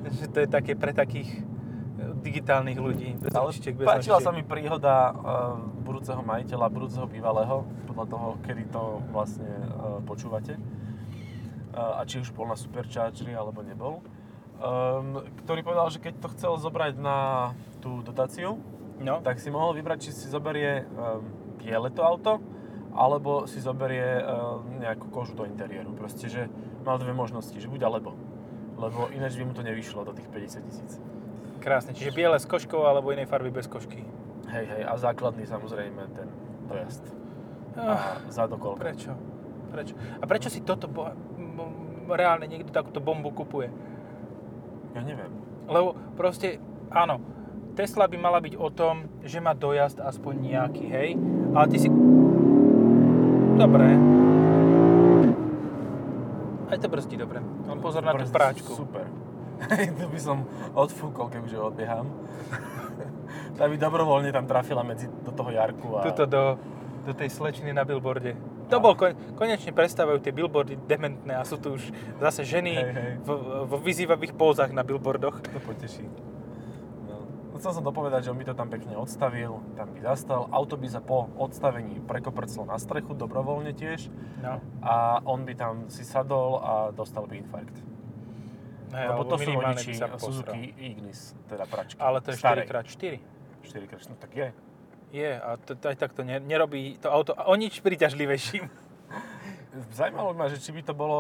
Že 0.21 0.27
to 0.29 0.39
je 0.45 0.49
také 0.53 0.73
pre 0.77 0.93
takých 0.93 1.41
e, 1.41 1.41
digitálnych 2.21 2.77
ľudí. 2.77 3.17
Bez 3.17 3.33
Ale 3.33 3.49
nožičiek, 3.49 3.81
bez 3.81 3.89
páčila 3.89 4.21
nožičiek. 4.21 4.29
sa 4.29 4.37
mi 4.37 4.45
príhoda 4.45 5.09
uh, 5.09 5.57
budúceho 5.81 6.21
majiteľa, 6.21 6.69
budúceho 6.69 7.09
bývalého, 7.09 7.65
podľa 7.89 8.07
toho, 8.13 8.29
kedy 8.45 8.69
to 8.69 9.01
vlastne 9.09 9.49
uh, 9.49 10.05
počúvate. 10.05 10.61
Uh, 11.73 11.97
a 11.97 12.05
či 12.05 12.21
už 12.21 12.29
bol 12.37 12.45
na 12.45 12.61
Superchargeri, 12.61 13.33
alebo 13.33 13.65
nebol. 13.65 14.05
Um, 14.61 15.25
ktorý 15.41 15.65
povedal, 15.65 15.89
že 15.89 16.05
keď 16.05 16.21
to 16.21 16.29
chcel 16.37 16.53
zobrať 16.61 17.01
na 17.01 17.53
tú 17.81 18.05
dotáciu, 18.05 18.61
No, 19.01 19.25
tak 19.25 19.41
si 19.41 19.49
mohol 19.49 19.73
vybrať, 19.81 19.99
či 20.05 20.11
si 20.13 20.27
zoberie 20.29 20.85
um, 20.93 21.25
biele 21.57 21.89
to 21.89 22.05
auto, 22.05 22.37
alebo 23.01 23.49
si 23.49 23.57
zoberie 23.59 24.21
uh, 24.21 24.61
nejakú 24.77 25.09
kožu 25.09 25.33
do 25.33 25.43
interiéru. 25.43 25.89
Proste, 25.91 26.29
že 26.29 26.53
mal 26.83 27.01
dve 27.01 27.11
možnosti, 27.11 27.57
že 27.57 27.65
buď 27.65 27.81
alebo. 27.83 28.13
Lebo 28.77 29.09
ináč 29.09 29.35
by 29.35 29.45
mu 29.47 29.53
to 29.53 29.65
nevyšlo 29.65 30.05
do 30.05 30.13
tých 30.13 30.29
50 30.29 30.69
tisíc. 30.69 31.01
krásne. 31.59 31.93
Čiže 31.93 32.13
biele 32.13 32.37
s 32.37 32.45
koškou 32.45 32.81
alebo 32.83 33.09
inej 33.09 33.25
farby 33.25 33.49
bez 33.49 33.65
košky. 33.65 34.05
Hej, 34.47 34.65
hej, 34.67 34.83
a 34.83 34.93
základný 34.95 35.45
samozrejme 35.45 36.13
ten 36.13 36.29
dojazd. 36.67 37.05
Ah, 37.73 38.19
A 38.19 38.29
zadokolka. 38.29 38.81
prečo? 38.83 39.13
Prečo? 39.71 39.95
A 40.19 40.25
prečo 40.25 40.49
si 40.49 40.61
toto 40.61 40.85
bo- 40.85 41.13
reálne 42.11 42.45
niekto 42.45 42.69
takúto 42.69 42.99
bombu 42.99 43.31
kupuje? 43.31 43.71
Ja 44.91 45.01
neviem. 45.01 45.31
Lebo 45.65 45.95
proste, 46.17 46.59
áno, 46.89 47.23
Tesla 47.73 48.05
by 48.05 48.19
mala 48.19 48.43
byť 48.43 48.55
o 48.57 48.69
tom, 48.69 49.07
že 49.23 49.39
má 49.39 49.55
dojazd 49.55 50.03
aspoň 50.03 50.35
nejaký, 50.43 50.85
hej? 50.85 51.09
Ale 51.55 51.67
ty 51.71 51.79
si... 51.79 51.89
Dobre. 53.61 53.85
Aj 56.73 56.79
to 56.81 56.89
brzdí 56.89 57.21
dobre. 57.21 57.45
Len 57.45 57.79
pozor 57.85 58.01
na 58.01 58.17
tú 58.17 58.25
Brzdí 58.25 58.33
práčku. 58.33 58.73
Super. 58.73 59.05
to 60.01 60.09
by 60.09 60.17
som 60.17 60.49
odfúkol, 60.73 61.29
kebyže 61.29 61.61
odbieham. 61.61 62.09
tá 63.61 63.69
by 63.69 63.77
dobrovoľne 63.77 64.33
tam 64.33 64.49
trafila 64.49 64.81
medzi 64.81 65.13
do 65.21 65.29
toho 65.29 65.53
jarku 65.53 66.01
a... 66.01 66.09
Tuto 66.09 66.25
do, 66.25 66.57
do 67.05 67.13
tej 67.13 67.29
slečny 67.29 67.77
na 67.77 67.85
billboarde. 67.85 68.33
To 68.73 68.81
bol, 68.81 68.97
kon, 68.97 69.13
konečne 69.37 69.77
prestávajú 69.77 70.25
tie 70.25 70.33
billboardy 70.33 70.81
dementné 70.89 71.37
a 71.37 71.45
sú 71.45 71.61
tu 71.61 71.77
už 71.77 71.85
zase 72.17 72.49
ženy 72.49 72.81
Hej, 72.81 72.93
hej. 72.97 73.13
v, 73.21 73.29
vo 73.69 73.77
vyzývavých 73.77 74.33
pózach 74.33 74.73
na 74.73 74.81
billboardoch. 74.81 75.37
To 75.43 75.61
poteší. 75.61 76.30
No. 77.61 77.63
Chcel 77.69 77.77
som 77.77 77.85
dopovedať, 77.85 78.25
že 78.25 78.29
on 78.33 78.41
by 78.41 78.47
to 78.49 78.55
tam 78.57 78.73
pekne 78.73 78.97
odstavil, 78.97 79.61
tam 79.77 79.93
by 79.93 80.01
zastal, 80.01 80.49
auto 80.49 80.81
by 80.81 80.89
sa 80.89 81.05
po 81.05 81.29
odstavení 81.37 82.01
prekoprclo 82.09 82.65
na 82.65 82.81
strechu 82.81 83.13
dobrovoľne 83.13 83.77
tiež 83.77 84.09
No. 84.41 84.65
a 84.81 85.21
on 85.29 85.45
by 85.45 85.53
tam 85.53 85.93
si 85.93 86.01
sadol 86.01 86.57
a 86.65 86.73
dostal 86.97 87.29
by 87.29 87.37
infarkt. 87.37 87.77
Hej, 88.97 89.07
Lebo 89.13 89.13
alebo 89.13 89.23
to 89.29 89.37
sú 89.37 89.51
posral. 89.53 90.17
Suzuki 90.19 90.73
Ignis, 90.81 91.37
teda 91.53 91.69
pračky. 91.69 92.01
Ale 92.01 92.25
to 92.25 92.33
je 92.33 92.41
Starej. 92.41 92.65
4x4. 92.65 93.15
4x, 93.69 94.01
no 94.09 94.17
tak 94.17 94.33
je. 94.33 94.49
Je, 95.13 95.31
a 95.37 95.61
to, 95.61 95.77
aj 95.77 96.01
tak 96.01 96.17
to 96.17 96.25
nerobí 96.25 96.97
to 96.97 97.13
auto 97.13 97.37
o 97.37 97.55
nič 97.61 97.85
príťažlivejším. 97.85 98.65
Zajímalo 99.99 100.35
ma, 100.35 100.51
že 100.51 100.59
či 100.59 100.71
by 100.75 100.83
to 100.83 100.95
bolo, 100.95 101.19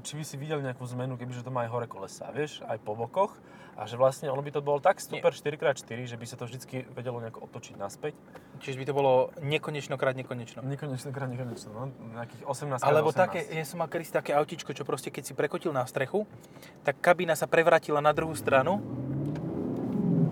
e, 0.00 0.04
či 0.04 0.16
by 0.16 0.24
si 0.24 0.36
videl 0.40 0.64
nejakú 0.64 0.84
zmenu, 0.96 1.16
kebyže 1.20 1.44
to 1.44 1.52
má 1.52 1.68
aj 1.68 1.70
hore 1.72 1.86
kolesa, 1.88 2.32
vieš, 2.32 2.64
aj 2.64 2.80
po 2.80 2.96
bokoch. 2.96 3.36
A 3.78 3.86
že 3.86 3.96
vlastne 3.96 4.28
ono 4.28 4.42
by 4.42 4.50
to 4.52 4.60
bolo 4.60 4.82
tak 4.82 5.00
super 5.00 5.32
4x4, 5.32 6.04
že 6.04 6.16
by 6.18 6.26
sa 6.28 6.36
to 6.36 6.44
vždycky 6.44 6.84
vedelo 6.92 7.22
nejako 7.22 7.48
otočiť 7.48 7.80
naspäť. 7.80 8.12
Čiže 8.60 8.76
by 8.76 8.84
to 8.84 8.92
bolo 8.92 9.12
nekonečno 9.40 9.96
krát 9.96 10.18
nekonečno. 10.18 10.60
Nekonečno, 10.60 11.14
krát 11.14 11.30
nekonečno, 11.32 11.70
no, 11.72 11.88
nejakých 12.12 12.44
18 12.44 12.82
krát 12.82 12.90
Alebo 12.90 13.14
18. 13.14 13.16
také, 13.16 13.40
ja 13.48 13.64
som 13.64 13.80
mal 13.80 13.88
kedysi 13.88 14.12
také 14.12 14.36
autičko, 14.36 14.76
čo 14.76 14.84
proste 14.84 15.08
keď 15.08 15.22
si 15.22 15.32
prekotil 15.32 15.72
na 15.72 15.86
strechu, 15.88 16.28
tak 16.84 17.00
kabína 17.00 17.38
sa 17.38 17.48
prevrátila 17.48 18.04
na 18.04 18.12
druhú 18.12 18.36
stranu 18.36 18.82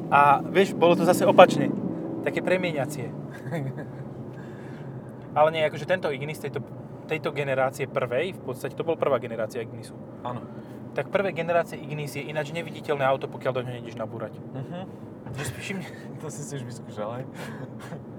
a 0.08 0.40
vieš, 0.44 0.72
bolo 0.72 0.96
to 0.96 1.04
zase 1.04 1.24
opačne. 1.24 1.68
Také 2.24 2.40
premieňacie. 2.40 3.06
Ale 5.38 5.48
nie, 5.52 5.62
akože 5.62 5.84
tento 5.84 6.08
Ignis 6.08 6.40
tejto, 6.40 6.64
tejto 7.06 7.30
generácie 7.30 7.86
prvej, 7.86 8.34
v 8.34 8.42
podstate 8.42 8.74
to 8.74 8.84
bol 8.84 8.96
prvá 8.96 9.20
generácia 9.20 9.62
Ignisu, 9.62 9.94
Áno. 10.24 10.42
Tak 10.98 11.14
prvé 11.14 11.30
generácie 11.30 11.78
Ignis 11.78 12.18
je 12.18 12.26
ináč 12.26 12.50
neviditeľné 12.50 13.06
auto, 13.06 13.30
pokiaľ 13.30 13.52
do 13.54 13.62
ňoho 13.62 13.74
nejdeš 13.78 13.94
nabúrať. 13.94 14.34
Uh-huh. 14.34 14.82
Že 15.30 15.78
To 16.18 16.26
si 16.26 16.42
si 16.42 16.58
už 16.58 16.66
vyskúšal? 16.66 17.22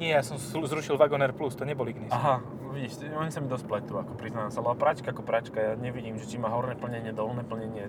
nie, 0.00 0.10
ja 0.10 0.22
som 0.22 0.36
zru- 0.36 0.66
zrušil 0.66 0.96
Wagoner 0.96 1.32
Plus, 1.32 1.54
to 1.54 1.64
nebol 1.64 1.86
Ignis. 1.86 2.10
Aha, 2.10 2.42
vidíš, 2.72 3.06
oni 3.14 3.30
sa 3.30 3.38
mi 3.38 3.48
dosť 3.48 3.64
pletú, 3.66 3.94
ako 3.98 4.18
priznám 4.18 4.50
sa, 4.50 4.60
ale 4.60 4.74
pračka 4.74 5.14
ako 5.14 5.22
pračka, 5.22 5.58
ja 5.58 5.72
nevidím, 5.78 6.18
že 6.18 6.26
či 6.26 6.36
má 6.36 6.50
horné 6.50 6.74
plnenie, 6.74 7.14
dolné 7.14 7.46
plnenie, 7.46 7.88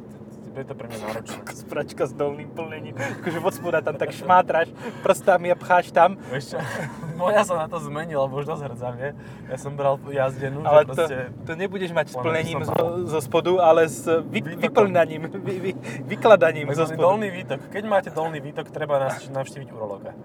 je 0.55 0.63
to 0.63 0.71
pre 0.71 0.87
mňa 0.87 0.99
náročné. 1.03 1.39
Spračka 1.51 2.07
s 2.07 2.15
dolným 2.15 2.47
plnením. 2.47 2.95
Akože 2.95 3.43
od 3.43 3.53
spoda 3.53 3.83
tam 3.83 3.99
tak 3.99 4.15
šmátraš 4.15 4.71
prstami 5.03 5.51
a 5.51 5.55
pcháš 5.59 5.91
tam. 5.91 6.15
Vieš 6.31 6.55
moja 7.19 7.43
sa 7.43 7.59
na 7.59 7.67
to 7.67 7.75
zmenila, 7.83 8.23
lebo 8.23 8.39
už 8.39 8.47
dosť 8.47 8.63
hrdzavie. 8.71 9.19
Ja 9.51 9.57
som 9.59 9.75
bral 9.75 9.99
jazdenú, 10.07 10.63
Ale 10.63 10.87
že 10.87 10.95
to, 10.95 11.03
to 11.43 11.51
nebudeš 11.59 11.91
mať 11.91 12.07
s 12.07 12.15
plnením 12.15 12.63
zo, 13.03 13.19
spodu, 13.19 13.59
ale 13.59 13.91
s 13.91 14.07
vy, 14.31 14.39
Výtokom. 14.39 14.63
vyplňaním, 14.63 15.21
vy, 15.43 15.55
vy, 15.59 15.71
vykladaním 16.07 16.71
zo 16.71 16.87
spodu. 16.87 17.03
dolný 17.03 17.35
výtok. 17.35 17.59
Keď 17.67 17.83
máte 17.83 18.09
dolný 18.15 18.39
výtok, 18.39 18.71
treba 18.71 19.11
navštíviť 19.11 19.67
urológa. 19.75 20.15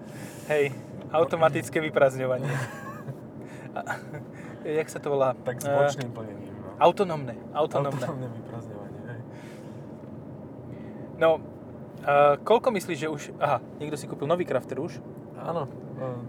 Hej, 0.47 0.71
automatické 1.11 1.79
vyprázdňovanie. 1.81 2.49
A, 3.71 3.79
jak 4.79 4.87
sa 4.87 4.97
to 4.97 5.09
volá? 5.09 5.35
Tak 5.37 5.59
s 5.59 5.67
bočným 5.67 6.09
plnením. 6.09 6.51
No. 6.51 6.75
Autonómne, 6.77 7.35
autonómne. 7.51 8.01
Hej. 8.01 9.19
No, 11.17 11.37
uh, 11.37 12.35
koľko 12.39 12.71
myslíš, 12.71 12.97
že 12.97 13.07
už... 13.07 13.21
Aha, 13.37 13.61
niekto 13.77 13.93
si 13.93 14.05
kúpil 14.05 14.25
nový 14.25 14.43
crafter 14.43 14.75
už? 14.75 14.97
Áno. 15.37 15.69
ehm, 15.95 16.21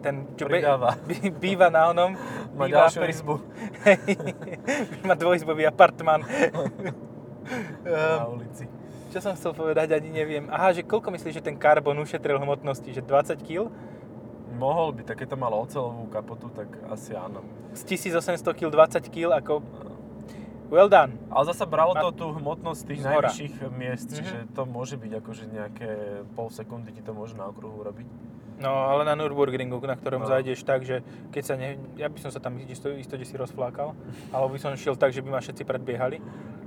Ten, 0.00 0.14
čo 0.34 0.46
be- 0.46 0.58
Pridáva. 0.58 0.96
bí- 1.08 1.28
býva 1.30 1.68
na 1.68 1.90
onom. 1.90 2.16
Má 2.56 2.64
býva 2.64 2.88
ďalšiu 2.88 3.04
izbu 3.06 3.36
Už 4.90 5.04
má 5.08 5.14
dvojizbový 5.14 5.64
apartmán. 5.64 6.24
na 6.24 6.92
Ehm, 7.84 8.20
ulici. 8.32 8.64
Čo 9.10 9.18
som 9.18 9.34
chcel 9.34 9.50
povedať, 9.52 9.90
ani 9.90 10.08
neviem. 10.08 10.46
Aha, 10.46 10.70
že 10.70 10.80
koľko 10.80 11.10
myslíš, 11.10 11.34
že 11.34 11.42
ten 11.42 11.58
karbon 11.58 11.98
ušetril 11.98 12.38
hmotnosti? 12.38 12.86
Že 12.88 13.02
20 13.02 13.42
kg? 13.42 13.66
Mohol 14.52 14.92
by, 14.92 15.02
tak 15.04 15.16
keď 15.18 15.28
to 15.30 15.38
malo 15.38 15.56
ocelovú 15.58 16.06
kapotu, 16.06 16.50
tak 16.50 16.66
asi 16.86 17.12
áno. 17.12 17.40
Z 17.70 17.86
1800 17.86 18.42
kg 18.52 18.68
20 18.68 19.06
kg 19.06 19.36
ako... 19.36 19.62
Well 20.66 20.86
done. 20.86 21.18
Ale 21.28 21.44
zasa 21.46 21.66
bralo 21.66 21.92
to 21.92 22.08
tú 22.12 22.26
hmotnosť 22.32 22.80
tých 22.84 23.00
Z 23.00 23.06
hora. 23.06 23.26
najvyšších 23.26 23.54
miest, 23.72 24.06
Mhm. 24.06 24.14
čiže 24.14 24.36
to 24.52 24.62
môže 24.64 24.94
byť 24.94 25.12
akože 25.16 25.44
nejaké 25.48 25.90
pol 26.32 26.46
sekundy 26.48 26.90
ti 26.90 27.02
to 27.02 27.10
môže 27.10 27.34
na 27.34 27.46
okruhu 27.46 27.82
robiť. 27.82 28.06
No, 28.60 28.86
ale 28.86 29.02
na 29.02 29.14
Nürburgringu, 29.14 29.80
na 29.80 29.96
ktorom 29.96 30.22
No. 30.22 30.28
zajdeš 30.28 30.62
tak, 30.62 30.84
že 30.84 31.00
keď 31.30 31.42
sa 31.42 31.54
ne... 31.56 31.74
Ja 31.96 32.06
by 32.06 32.18
som 32.20 32.30
sa 32.30 32.38
tam 32.38 32.54
isto, 32.60 32.86
isto 32.92 33.16
si 33.16 33.34
rozflákal, 33.34 33.96
alebo 34.30 34.52
by 34.52 34.60
som 34.60 34.70
šiel 34.74 34.94
tak, 34.94 35.10
že 35.10 35.22
by 35.22 35.30
ma 35.30 35.40
všetci 35.40 35.64
predbiehali. 35.64 36.20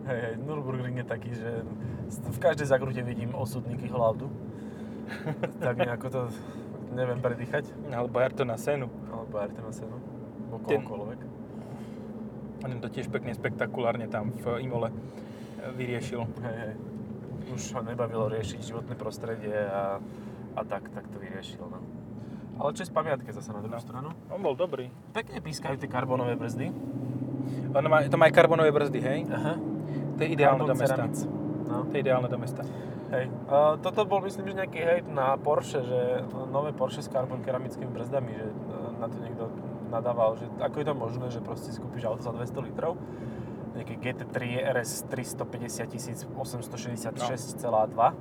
Hej, 0.03 0.19
hej, 0.19 0.33
Nürburgring 0.37 0.97
je 0.97 1.05
taký, 1.05 1.31
že 1.31 1.63
v 2.09 2.39
každej 2.39 2.67
zakrute 2.67 2.99
vidím 2.99 3.31
osudný 3.31 3.77
Kihlaudu. 3.77 4.27
tak 5.63 5.77
nejako 5.77 6.07
to 6.09 6.21
neviem 6.93 7.17
predýchať. 7.17 7.67
Alebo 7.89 8.17
Ayrtona 8.17 8.55
Senu. 8.55 8.87
Alebo 9.09 9.35
Ayrtona 9.37 9.71
Senu. 9.71 9.97
Alebo 10.47 10.65
Ten- 10.65 10.81
kohokoľvek. 10.81 11.19
On 12.63 12.79
to 12.79 12.87
tiež 12.87 13.11
pekne 13.11 13.35
spektakulárne 13.35 14.07
tam 14.07 14.31
v 14.31 14.63
Imole 14.63 14.87
vyriešil. 15.75 16.23
Hej, 16.39 16.55
hej. 16.55 16.73
Už 17.51 17.75
ho 17.75 17.83
nebavilo 17.83 18.31
riešiť 18.31 18.59
životné 18.63 18.95
prostredie 18.95 19.51
a, 19.51 19.99
a 20.55 20.61
tak, 20.63 20.87
tak 20.89 21.03
to 21.11 21.19
vyriešil. 21.19 21.59
No. 21.59 21.83
Ale 22.55 22.71
čo 22.71 22.85
je 22.85 22.89
z 22.89 22.95
pamiatke 22.95 23.27
zase 23.29 23.51
na 23.51 23.59
druhú 23.59 23.75
No. 23.75 23.83
stranu? 23.83 24.09
On 24.31 24.39
bol 24.39 24.55
dobrý. 24.55 24.87
Pekne 25.11 25.43
pískajú 25.43 25.75
tie 25.75 25.91
karbonové 25.91 26.39
brzdy. 26.39 26.71
On 27.75 27.83
má, 27.83 28.07
to 28.07 28.15
má 28.15 28.31
aj 28.31 28.33
karbonové 28.33 28.71
brzdy, 28.71 28.99
hej? 29.01 29.19
Aha. 29.27 29.59
To 30.15 30.19
je 30.23 30.29
ideálne 30.31 30.63
do 30.63 30.71
Carbon 30.71 31.09
mesta. 31.09 31.27
No. 31.67 31.83
To 31.83 31.93
je 31.93 31.99
ideálne 31.99 32.29
do 32.29 32.37
mesta. 32.39 32.61
Hej. 33.13 33.29
A 33.45 33.77
toto 33.77 34.09
bol 34.09 34.25
myslím, 34.25 34.49
že 34.49 34.65
nejaký 34.65 34.79
hejt 34.81 35.05
na 35.05 35.37
Porsche, 35.37 35.85
že 35.85 36.25
nové 36.49 36.73
Porsche 36.73 37.05
s 37.05 37.09
carbon 37.13 37.45
keramickými 37.45 37.93
brzdami, 37.93 38.31
že 38.33 38.47
e, 38.49 38.53
na 38.97 39.05
to 39.05 39.17
niekto 39.21 39.53
nadával, 39.93 40.33
že 40.33 40.49
ako 40.57 40.75
je 40.81 40.85
to 40.89 40.95
možné, 40.97 41.25
že 41.29 41.39
proste 41.45 41.69
si 41.69 41.77
kúpiš 41.77 42.09
auto 42.09 42.25
za 42.25 42.33
200 42.33 42.67
litrov, 42.73 42.97
nejaké 43.77 44.01
GT3 44.01 44.65
RS 44.73 45.05
350 45.13 46.33
866,2 46.33 47.13
uh, 47.13 48.13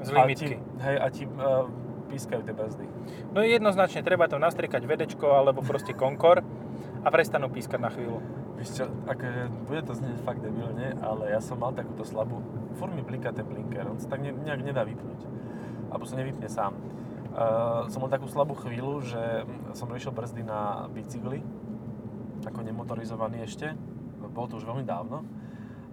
Z 0.00 0.08
a 0.08 0.24
limitky. 0.24 0.56
ti, 0.56 0.56
hej, 0.80 0.96
a 0.96 1.06
ti 1.12 1.24
uh, 1.28 1.68
pískajú 2.08 2.40
tie 2.44 2.54
brzdy. 2.56 2.84
No 3.36 3.44
jednoznačne, 3.44 4.00
treba 4.00 4.28
tam 4.28 4.40
nastriekať 4.40 4.82
vedečko 4.88 5.24
alebo 5.36 5.60
proste 5.60 5.92
konkor 5.92 6.40
a 7.00 7.08
prestanú 7.08 7.52
pískať 7.52 7.80
na 7.80 7.92
chvíľu. 7.92 8.20
Víš 8.60 8.76
čo, 8.76 8.84
akože 9.08 9.42
bude 9.64 9.80
to 9.88 9.92
znieť 9.96 10.20
fakt 10.20 10.44
debilne, 10.44 10.96
ale 11.00 11.32
ja 11.32 11.40
som 11.40 11.56
mal 11.56 11.72
takúto 11.72 12.04
slabú, 12.04 12.44
furt 12.76 12.92
mi 12.94 13.02
bliká 13.02 13.32
ten 13.32 13.46
blinker, 13.46 13.86
on 13.88 13.98
sa 13.98 14.10
tak 14.10 14.20
ne, 14.22 14.34
nejak 14.34 14.62
nedá 14.62 14.82
vypnúť. 14.86 15.26
Alebo 15.90 16.04
sa 16.06 16.14
nevypne 16.18 16.46
sám. 16.46 16.78
Uh, 17.30 17.86
som 17.86 18.02
mal 18.02 18.10
takú 18.10 18.26
slabú 18.26 18.58
chvíľu, 18.58 19.06
že 19.06 19.46
som 19.78 19.86
riešil 19.86 20.10
brzdy 20.10 20.42
na 20.42 20.90
bicykli, 20.90 21.42
ako 22.42 22.64
nemotorizovaný 22.64 23.46
ešte, 23.46 23.74
bolo 24.30 24.46
to 24.46 24.58
už 24.62 24.64
veľmi 24.64 24.86
dávno. 24.86 25.26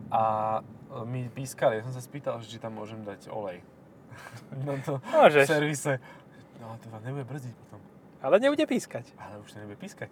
A 0.08 0.24
e, 0.64 1.04
mi 1.04 1.28
pískali, 1.28 1.82
ja 1.82 1.84
som 1.84 1.92
sa 1.92 2.00
spýtal, 2.00 2.40
že 2.40 2.48
či 2.48 2.58
tam 2.62 2.78
môžem 2.78 3.02
dať 3.04 3.28
olej. 3.34 3.60
No 4.66 4.74
to 4.82 5.04
Môžeš. 5.14 5.46
v 5.46 5.52
servise. 5.52 5.94
No 6.58 6.80
to 6.82 6.90
vám 6.90 7.04
nebude 7.04 7.28
brzdiť 7.28 7.54
potom. 7.54 7.80
Ale 8.24 8.42
nebude 8.42 8.66
pískať. 8.66 9.12
Ale 9.20 9.38
už 9.44 9.54
to 9.54 9.58
nebude 9.62 9.78
pískať. 9.78 10.10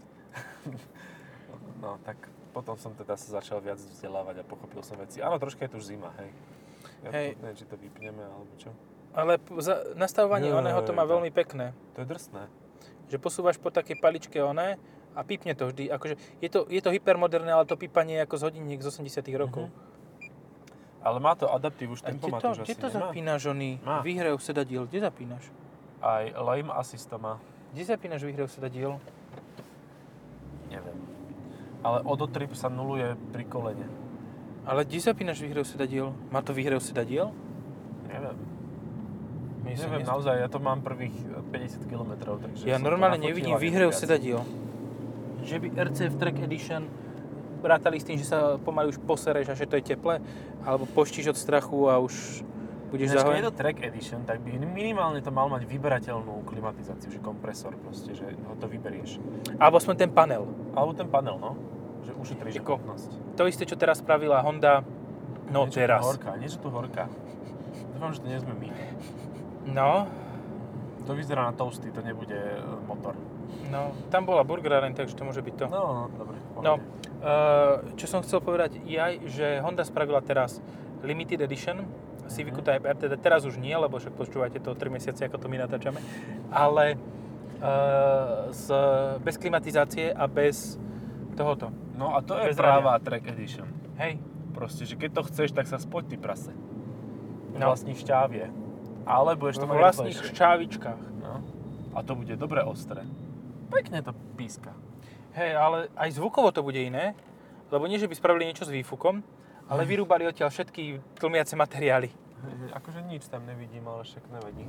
no, 1.84 1.98
tak 2.06 2.20
potom 2.56 2.80
som 2.80 2.96
teda 2.96 3.20
sa 3.20 3.44
začal 3.44 3.60
viac 3.60 3.76
vzdelávať 3.76 4.40
a 4.40 4.44
pochopil 4.48 4.80
som 4.80 4.96
veci. 4.96 5.20
Áno, 5.20 5.36
troška 5.36 5.68
je 5.68 5.76
tu 5.76 5.78
už 5.84 5.92
zima, 5.92 6.16
hej. 6.24 6.32
Ja 7.04 7.10
Hej. 7.12 7.36
to, 7.36 7.44
neviem, 7.44 7.58
či 7.60 7.66
to 7.68 7.76
vypneme, 7.76 8.24
alebo 8.24 8.54
čo. 8.56 8.72
Ale 9.12 9.36
za, 9.60 9.84
nastavovanie 10.00 10.48
Joj, 10.48 10.64
oného 10.64 10.80
to 10.88 10.96
má 10.96 11.04
veľmi 11.04 11.36
pekné. 11.36 11.76
To 12.00 12.02
je 12.04 12.08
drsné. 12.08 12.48
Že 13.12 13.18
posúvaš 13.20 13.60
po 13.60 13.76
takej 13.76 14.00
paličke 14.00 14.40
oné 14.40 14.80
a 15.12 15.20
pípne 15.28 15.52
to 15.52 15.68
vždy. 15.72 15.92
Akože 15.92 16.16
je, 16.40 16.50
to, 16.50 16.64
je 16.72 16.80
to 16.80 16.96
hypermoderné, 16.96 17.52
ale 17.52 17.68
to 17.68 17.76
pípanie 17.76 18.20
je 18.20 18.22
ako 18.24 18.36
z 18.40 18.44
hodinník 18.48 18.80
z 18.80 18.88
80 18.96 19.28
rokov. 19.36 19.68
Ale 21.06 21.22
má 21.22 21.38
to 21.38 21.46
adaptív 21.52 21.94
už 21.94 22.02
tempomat 22.02 22.42
už 22.42 22.66
kde 22.66 22.76
to 22.76 22.90
nemá. 22.90 23.00
zapínaš, 23.12 23.42
oný? 23.46 23.78
Má. 23.86 24.02
Výhrev 24.02 24.42
sedadiel, 24.42 24.90
kde 24.90 25.06
zapínaš? 25.06 25.44
Aj 26.02 26.26
lame 26.34 26.74
assist 26.74 27.06
to 27.06 27.22
má. 27.22 27.38
Kde 27.72 27.86
zapínaš 27.86 28.26
výhrev 28.26 28.50
sedadiel? 28.50 28.98
Neviem. 30.74 31.15
Ale 31.86 32.02
odotrip 32.02 32.58
sa 32.58 32.66
nuluje 32.66 33.14
pri 33.30 33.46
kolene. 33.46 33.86
Ale 34.66 34.82
kde 34.82 34.98
zapínaš 34.98 35.38
výhrev 35.46 35.62
sedadiel? 35.70 36.10
Má 36.34 36.42
to 36.42 36.50
výhrev 36.50 36.82
sedadiel? 36.82 37.30
Neviem. 38.10 38.38
Sa 39.76 39.86
Neviem, 39.86 40.06
naozaj, 40.06 40.36
ja 40.42 40.50
to 40.50 40.58
mám 40.58 40.82
prvých 40.82 41.14
50 41.54 41.90
km, 41.90 42.38
takže 42.38 42.66
Ja 42.66 42.82
normálne 42.82 43.22
nevidím 43.22 43.58
viac. 43.58 43.94
sedadiel. 43.94 44.42
Že 45.46 45.62
by 45.62 45.68
RCF 45.90 46.14
Track 46.18 46.38
Edition 46.42 46.90
rátali 47.66 47.98
s 47.98 48.06
tým, 48.06 48.18
že 48.22 48.30
sa 48.30 48.62
pomaly 48.62 48.94
už 48.94 49.02
posereš 49.02 49.50
a 49.50 49.58
že 49.58 49.66
to 49.66 49.82
je 49.82 49.98
teple, 49.98 50.22
alebo 50.62 50.86
poštíš 50.94 51.34
od 51.34 51.38
strachu 51.38 51.90
a 51.90 51.98
už 51.98 52.46
budeš 52.94 53.10
keď 53.10 53.18
je 53.18 53.22
zahojený. 53.26 53.46
to 53.50 53.54
track 53.58 53.78
edition, 53.82 54.20
tak 54.24 54.40
by 54.46 54.54
minimálne 54.62 55.20
to 55.20 55.34
mal 55.34 55.50
mať 55.50 55.66
vyberateľnú 55.66 56.46
klimatizáciu, 56.46 57.10
že 57.10 57.20
kompresor 57.20 57.74
proste, 57.82 58.14
že 58.14 58.38
ho 58.38 58.54
to 58.56 58.70
vyberieš. 58.70 59.18
Alebo 59.58 59.82
aspoň 59.82 59.96
ten 59.98 60.12
panel. 60.14 60.46
Alebo 60.78 60.94
ten 60.94 61.10
panel, 61.10 61.42
no. 61.42 61.58
Že 62.06 62.12
ušetríš 62.16 62.54
Ako- 62.60 62.78
hmotnosť. 62.78 63.10
To 63.36 63.44
isté, 63.46 63.64
čo 63.66 63.76
teraz 63.76 64.00
spravila 64.00 64.40
Honda, 64.40 64.86
no 65.50 65.66
niečo 65.66 65.78
teraz. 65.78 66.02
horká, 66.02 66.38
niečo 66.38 66.62
tu 66.62 66.70
horká. 66.70 67.10
Dúfam, 67.92 68.12
že 68.12 68.22
to 68.22 68.28
nie 68.28 68.40
sme 68.40 68.54
my. 68.54 68.68
No, 69.68 70.06
To 71.06 71.14
vyzerá 71.14 71.46
na 71.46 71.54
toasty, 71.54 71.90
to 71.90 72.02
nebude 72.02 72.34
e, 72.34 72.58
motor. 72.84 73.14
no, 73.70 73.94
tam 74.10 74.26
bola 74.26 74.42
burgeráreň, 74.42 74.94
takže 74.96 75.14
to 75.14 75.22
môže 75.22 75.38
byť 75.40 75.56
to. 75.56 75.66
No, 75.68 75.82
no, 75.86 76.04
dobre. 76.12 76.38
No, 76.58 76.74
uh, 76.76 77.94
čo 77.94 78.06
som 78.06 78.22
chcel 78.22 78.42
povedať 78.42 78.82
je 78.82 78.98
aj, 78.98 79.14
že 79.28 79.62
Honda 79.62 79.82
spravila 79.82 80.18
teraz 80.20 80.58
Limited 81.02 81.42
Edition 81.42 81.86
Civicu 82.26 82.58
Mhm. 82.58 82.66
Type 82.66 82.86
R, 82.88 82.98
teda 82.98 83.16
teraz 83.16 83.46
už 83.46 83.56
nie, 83.56 83.70
lebo 83.72 83.98
však 83.98 84.14
počúvate 84.14 84.58
to 84.58 84.74
3 84.74 84.90
mesiace, 84.90 85.22
ako 85.22 85.38
to 85.38 85.46
my 85.46 85.58
natáčame, 85.60 86.02
ale 86.50 86.98
uh, 87.60 88.50
z, 88.50 88.66
bez 89.22 89.38
klimatizácie 89.38 90.10
a 90.10 90.26
bez 90.26 90.82
tohoto. 91.34 91.70
No 91.96 92.16
a 92.16 92.20
to 92.22 92.36
je 92.36 92.52
bez 92.52 92.60
práva 92.60 93.00
track 93.00 93.24
edition. 93.32 93.68
Hej, 93.96 94.20
Proste, 94.56 94.88
že 94.88 94.96
keď 94.96 95.20
to 95.20 95.22
chceš, 95.28 95.52
tak 95.52 95.68
sa 95.68 95.76
spoď 95.76 96.16
ty 96.16 96.18
prase. 96.20 96.56
No. 97.60 97.76
Vlastní 97.76 97.92
šťávie. 97.92 98.48
Ale 99.04 99.36
budeš 99.36 99.60
to 99.60 99.68
mať 99.68 99.76
vlastných 99.76 100.16
rýchlejšie. 100.16 100.32
šťávičkách. 100.32 101.02
No. 101.20 101.44
A 101.92 102.00
to 102.00 102.16
bude 102.16 102.32
dobre 102.40 102.64
ostré. 102.64 103.04
Pekne 103.68 104.00
to 104.00 104.16
píska. 104.40 104.72
Hej, 105.36 105.60
ale 105.60 105.92
aj 106.00 106.16
zvukovo 106.16 106.56
to 106.56 106.64
bude 106.64 106.80
iné, 106.80 107.20
lebo 107.68 107.84
nie, 107.92 108.00
že 108.00 108.08
by 108.08 108.16
spravili 108.16 108.48
niečo 108.48 108.64
s 108.64 108.72
výfukom, 108.72 109.20
ale 109.68 109.84
vyrúbali 109.84 110.24
odtiaľ 110.24 110.48
všetky 110.56 111.04
tlmiace 111.20 111.60
materiály. 111.60 112.08
Hej, 112.08 112.72
Akože 112.80 113.04
nič 113.04 113.28
tam 113.28 113.44
nevidím, 113.44 113.84
ale 113.92 114.08
však 114.08 114.24
nevadí. 114.32 114.64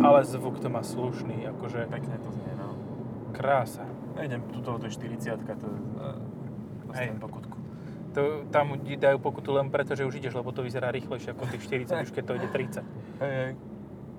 Ale 0.00 0.24
zvuk 0.24 0.56
to 0.60 0.72
má 0.72 0.80
slušný, 0.80 1.44
akože 1.52 1.84
Pekne 1.92 2.16
to 2.20 2.32
znie, 2.32 2.52
krása. 3.34 3.82
Nejdem, 4.14 4.46
tuto 4.54 4.78
to 4.78 4.86
je 4.86 4.94
40 4.94 5.42
to 5.42 5.66
je... 6.94 7.10
Pokutku. 7.18 7.58
To, 8.14 8.46
tam 8.54 8.78
ti 8.86 8.94
dajú 8.94 9.18
pokutu 9.18 9.50
len 9.50 9.66
preto, 9.74 9.98
že 9.98 10.06
už 10.06 10.22
ideš, 10.22 10.38
lebo 10.38 10.54
to 10.54 10.62
vyzerá 10.62 10.94
rýchlejšie 10.94 11.34
ako 11.34 11.50
tých 11.50 11.90
40, 11.90 12.06
už 12.06 12.14
keď 12.14 12.22
to 12.22 12.34
ide 12.38 12.48
30. 12.54 12.86
Hej, 13.18 13.32
hej. 13.34 13.52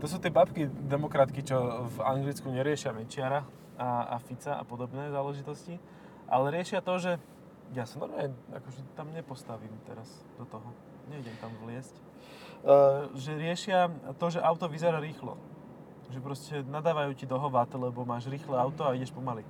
To 0.03 0.05
sú 0.11 0.19
tie 0.19 0.27
babky 0.27 0.67
demokratky, 0.67 1.39
čo 1.39 1.87
v 1.87 1.97
Anglicku 2.03 2.51
neriešia 2.51 2.91
Mečiara 2.91 3.47
a, 3.79 4.11
a 4.11 4.15
Fica 4.19 4.59
a 4.59 4.63
podobné 4.67 5.07
záležitosti, 5.07 5.79
ale 6.27 6.51
riešia 6.51 6.83
to, 6.83 6.99
že 6.99 7.11
ja 7.71 7.87
sa 7.87 8.03
normálne 8.03 8.35
akože 8.51 8.83
tam 8.93 9.15
nepostavím 9.15 9.71
teraz 9.87 10.11
do 10.35 10.43
toho. 10.43 10.75
Nejdem 11.07 11.33
tam 11.39 11.55
vliesť. 11.63 11.95
Uh, 12.65 13.07
že 13.15 13.37
riešia 13.39 13.87
to, 14.19 14.27
že 14.27 14.43
auto 14.43 14.67
vyzerá 14.67 14.99
rýchlo. 14.99 15.39
Že 16.13 16.19
proste 16.21 16.53
nadávajú 16.65 17.11
ti 17.17 17.25
do 17.25 17.37
lebo 17.77 18.05
máš 18.05 18.29
rýchle 18.29 18.53
auto 18.57 18.85
a 18.85 18.93
ideš 18.93 19.11
pomaly. 19.11 19.41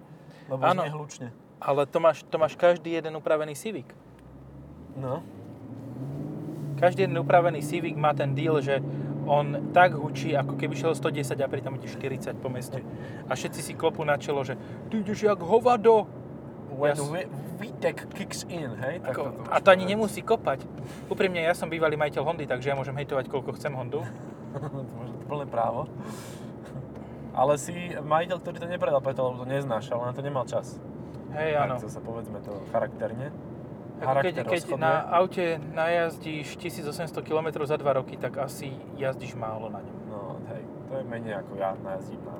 Lebo 0.47 0.61
Áno. 0.63 0.85
znie 0.85 0.93
hlučne. 0.93 1.27
Ale 1.59 1.87
to 1.87 1.97
máš, 2.03 2.23
to 2.27 2.35
máš 2.37 2.53
každý 2.55 2.93
jeden 2.93 3.15
upravený 3.15 3.55
Civic. 3.55 3.87
No. 4.95 5.23
Každý 6.79 7.07
jeden 7.07 7.19
upravený 7.19 7.63
Civic 7.63 7.95
má 7.95 8.11
ten 8.11 8.35
deal, 8.35 8.59
že 8.59 8.83
on 9.25 9.73
tak 9.73 9.97
hučí, 9.97 10.37
ako 10.37 10.53
keby 10.53 10.77
šiel 10.77 10.93
110 10.93 11.33
a 11.41 11.47
pritom 11.49 11.75
ide 11.81 11.89
40 11.89 12.37
po 12.37 12.51
meste. 12.51 12.85
A 13.25 13.33
všetci 13.33 13.59
si 13.59 13.73
klopú 13.73 14.05
na 14.05 14.21
čelo, 14.21 14.45
že 14.45 14.53
ty 14.91 15.01
ideš 15.01 15.25
jak 15.25 15.39
hovado. 15.41 16.05
When 16.75 16.91
Ja 16.91 17.25
VTEC 17.55 18.11
kicks 18.11 18.43
in, 18.51 18.75
hej? 18.83 18.99
Tak 18.99 19.15
Ako, 19.15 19.21
toto 19.31 19.47
a 19.47 19.57
to 19.63 19.71
ani 19.71 19.87
nemusí 19.87 20.19
kopať. 20.19 20.67
Úprimne, 21.07 21.39
ja 21.39 21.55
som 21.55 21.71
bývalý 21.71 21.95
majiteľ 21.95 22.21
Hondy, 22.27 22.45
takže 22.45 22.67
ja 22.71 22.75
môžem 22.75 22.95
hejtovať, 22.99 23.31
koľko 23.31 23.55
chcem 23.55 23.71
Hondu. 23.71 24.03
to 24.89 24.93
máš 24.99 25.11
plné 25.25 25.45
právo. 25.47 25.87
Ale 27.35 27.59
si 27.59 27.75
majiteľ, 27.99 28.37
ktorý 28.39 28.57
to 28.63 28.67
nepredal 28.71 29.03
preto, 29.03 29.27
lebo 29.27 29.43
to 29.43 29.47
neznáš, 29.47 29.91
ale 29.91 30.07
na 30.07 30.13
to 30.15 30.23
nemal 30.23 30.47
čas. 30.47 30.79
Hej, 31.35 31.59
áno. 31.59 31.75
Tak 31.75 31.91
zase 31.91 31.99
povedzme 31.99 32.39
to 32.39 32.55
charakterne. 32.71 33.35
Ako 33.95 34.27
keď, 34.27 34.35
keď 34.43 34.63
na 34.75 35.07
aute 35.07 35.59
najazdíš 35.71 36.59
1800 36.59 37.15
km 37.23 37.63
za 37.63 37.79
2 37.79 37.83
roky, 37.95 38.15
tak 38.19 38.39
asi 38.39 38.75
jazdíš 38.99 39.39
málo 39.39 39.71
na 39.71 39.79
ňom. 39.79 39.97
No, 40.11 40.19
hej, 40.51 40.63
to 40.91 40.93
je 40.99 41.03
menej 41.07 41.39
ako 41.43 41.51
ja 41.55 41.75
najazdím 41.79 42.19
na 42.23 42.33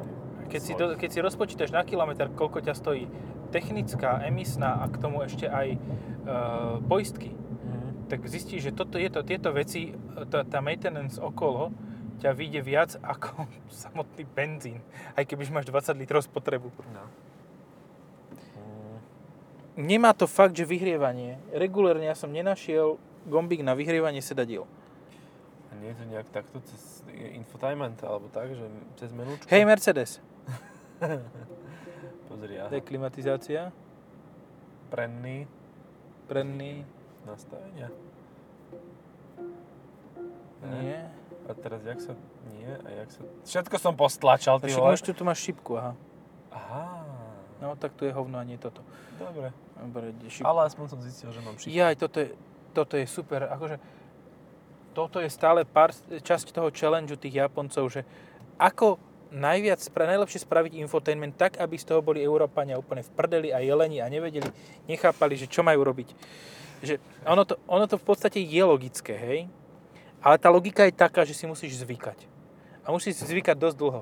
Keď 0.52 0.62
si, 0.62 0.72
do, 0.76 0.86
keď 1.00 1.10
si 1.12 1.20
rozpočítaš 1.24 1.72
na 1.72 1.84
kilometr, 1.88 2.28
koľko 2.32 2.60
ťa 2.60 2.76
stojí 2.76 3.08
technická, 3.56 4.20
emisná 4.28 4.84
a 4.84 4.92
k 4.92 5.00
tomu 5.00 5.24
ešte 5.24 5.48
aj 5.48 5.68
e, 5.76 5.80
poistky, 6.88 7.32
Mhm. 7.66 8.08
tak 8.08 8.20
zistíš, 8.30 8.70
že 8.70 8.72
toto, 8.72 9.02
je 9.02 9.10
to, 9.10 9.26
tieto 9.26 9.50
veci, 9.50 9.96
tá, 10.30 10.46
tá 10.46 10.60
maintenance 10.62 11.18
okolo, 11.18 11.74
ťa 12.22 12.32
vyjde 12.32 12.62
viac 12.64 12.92
ako 13.02 13.48
samotný 13.84 14.24
benzín, 14.32 14.80
aj 15.16 15.24
keď 15.28 15.36
máš 15.52 15.68
20 15.68 16.02
litrov 16.02 16.22
spotrebu. 16.24 16.70
No. 16.92 17.04
Mm. 18.56 18.98
nemá 19.76 20.16
to 20.16 20.28
fakt, 20.28 20.56
že 20.56 20.64
vyhrievanie. 20.68 21.40
Regulérne 21.52 22.08
ja 22.08 22.16
som 22.16 22.32
nenašiel 22.32 22.96
gombík 23.28 23.66
na 23.66 23.76
vyhrievanie 23.76 24.24
sedadiel. 24.24 24.64
A 25.70 25.80
nie 25.82 25.92
je 25.92 25.98
to 26.00 26.06
nejak 26.08 26.28
takto 26.32 26.64
cez 26.64 27.04
infotainment, 27.36 28.00
alebo 28.06 28.32
tak, 28.32 28.54
že 28.56 28.64
cez 28.96 29.12
menúčku? 29.12 29.50
Hej 29.52 29.68
Mercedes, 29.68 30.24
Pozri, 32.32 32.56
aha. 32.62 32.72
to 32.72 32.80
je 32.80 32.84
klimatizácia, 32.86 33.76
Prenný 34.86 35.50
predný, 36.26 36.86
nastavenia. 37.26 37.90
nie. 40.66 41.00
A 41.46 41.52
teraz 41.54 41.82
jak 41.86 42.00
sa... 42.02 42.14
Nie, 42.58 42.74
a 42.82 42.90
jak 43.06 43.10
sa... 43.14 43.22
Všetko 43.46 43.76
som 43.78 43.94
postlačal, 43.94 44.58
ty 44.58 44.74
vole. 44.74 44.98
tu, 44.98 45.14
tu 45.14 45.24
máš 45.24 45.46
šipku, 45.46 45.78
aha. 45.78 45.94
Aha, 46.50 47.06
No 47.62 47.74
tak 47.80 47.96
tu 47.96 48.04
je 48.04 48.12
hovno 48.12 48.36
a 48.38 48.44
nie 48.44 48.60
toto. 48.60 48.84
dobre. 49.16 49.54
Dobre, 49.76 50.12
šipku. 50.28 50.48
Ale 50.48 50.68
aspoň 50.68 50.86
som 50.92 51.00
zistil, 51.02 51.30
že 51.32 51.40
mám 51.46 51.56
šipku. 51.56 51.72
Jaj, 51.72 51.96
toto 51.96 52.18
je, 52.20 52.28
toto 52.74 52.94
je 52.98 53.06
super. 53.08 53.48
Akože, 53.48 53.78
toto 54.96 55.20
je 55.20 55.30
stále 55.30 55.64
pár, 55.68 55.92
časť 56.10 56.52
toho 56.52 56.72
challengeu 56.72 57.20
tých 57.20 57.44
Japoncov, 57.44 57.88
že 57.92 58.02
ako 58.56 58.98
najviac, 59.36 59.84
spra- 59.84 60.08
najlepšie 60.08 60.48
spraviť 60.48 60.80
infotainment 60.80 61.36
tak, 61.36 61.60
aby 61.60 61.76
z 61.76 61.92
toho 61.92 62.00
boli 62.00 62.24
Európania 62.24 62.80
úplne 62.80 63.04
v 63.04 63.12
prdeli 63.12 63.50
a 63.52 63.60
jeleni 63.60 64.00
a 64.00 64.08
nevedeli, 64.08 64.48
nechápali, 64.88 65.36
že 65.36 65.52
čo 65.52 65.60
majú 65.62 65.84
robiť. 65.84 66.10
Že 66.84 66.94
ono, 67.28 67.44
to, 67.44 67.60
ono 67.68 67.86
to 67.88 68.00
v 68.00 68.06
podstate 68.06 68.40
je 68.40 68.64
logické, 68.64 69.16
hej? 69.16 69.40
Ale 70.26 70.42
tá 70.42 70.50
logika 70.50 70.90
je 70.90 70.98
taká, 70.98 71.22
že 71.22 71.38
si 71.38 71.46
musíš 71.46 71.86
zvykať. 71.86 72.26
A 72.82 72.90
musíš 72.90 73.22
zvykať 73.22 73.54
dosť 73.62 73.78
dlho. 73.78 74.02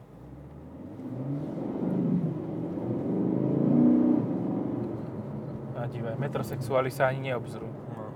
A 5.75 5.83
divaj, 5.91 6.15
metrosexuáli 6.15 6.88
sa 6.88 7.12
ani 7.12 7.27
neobzrú. 7.27 7.67
No. 7.67 8.07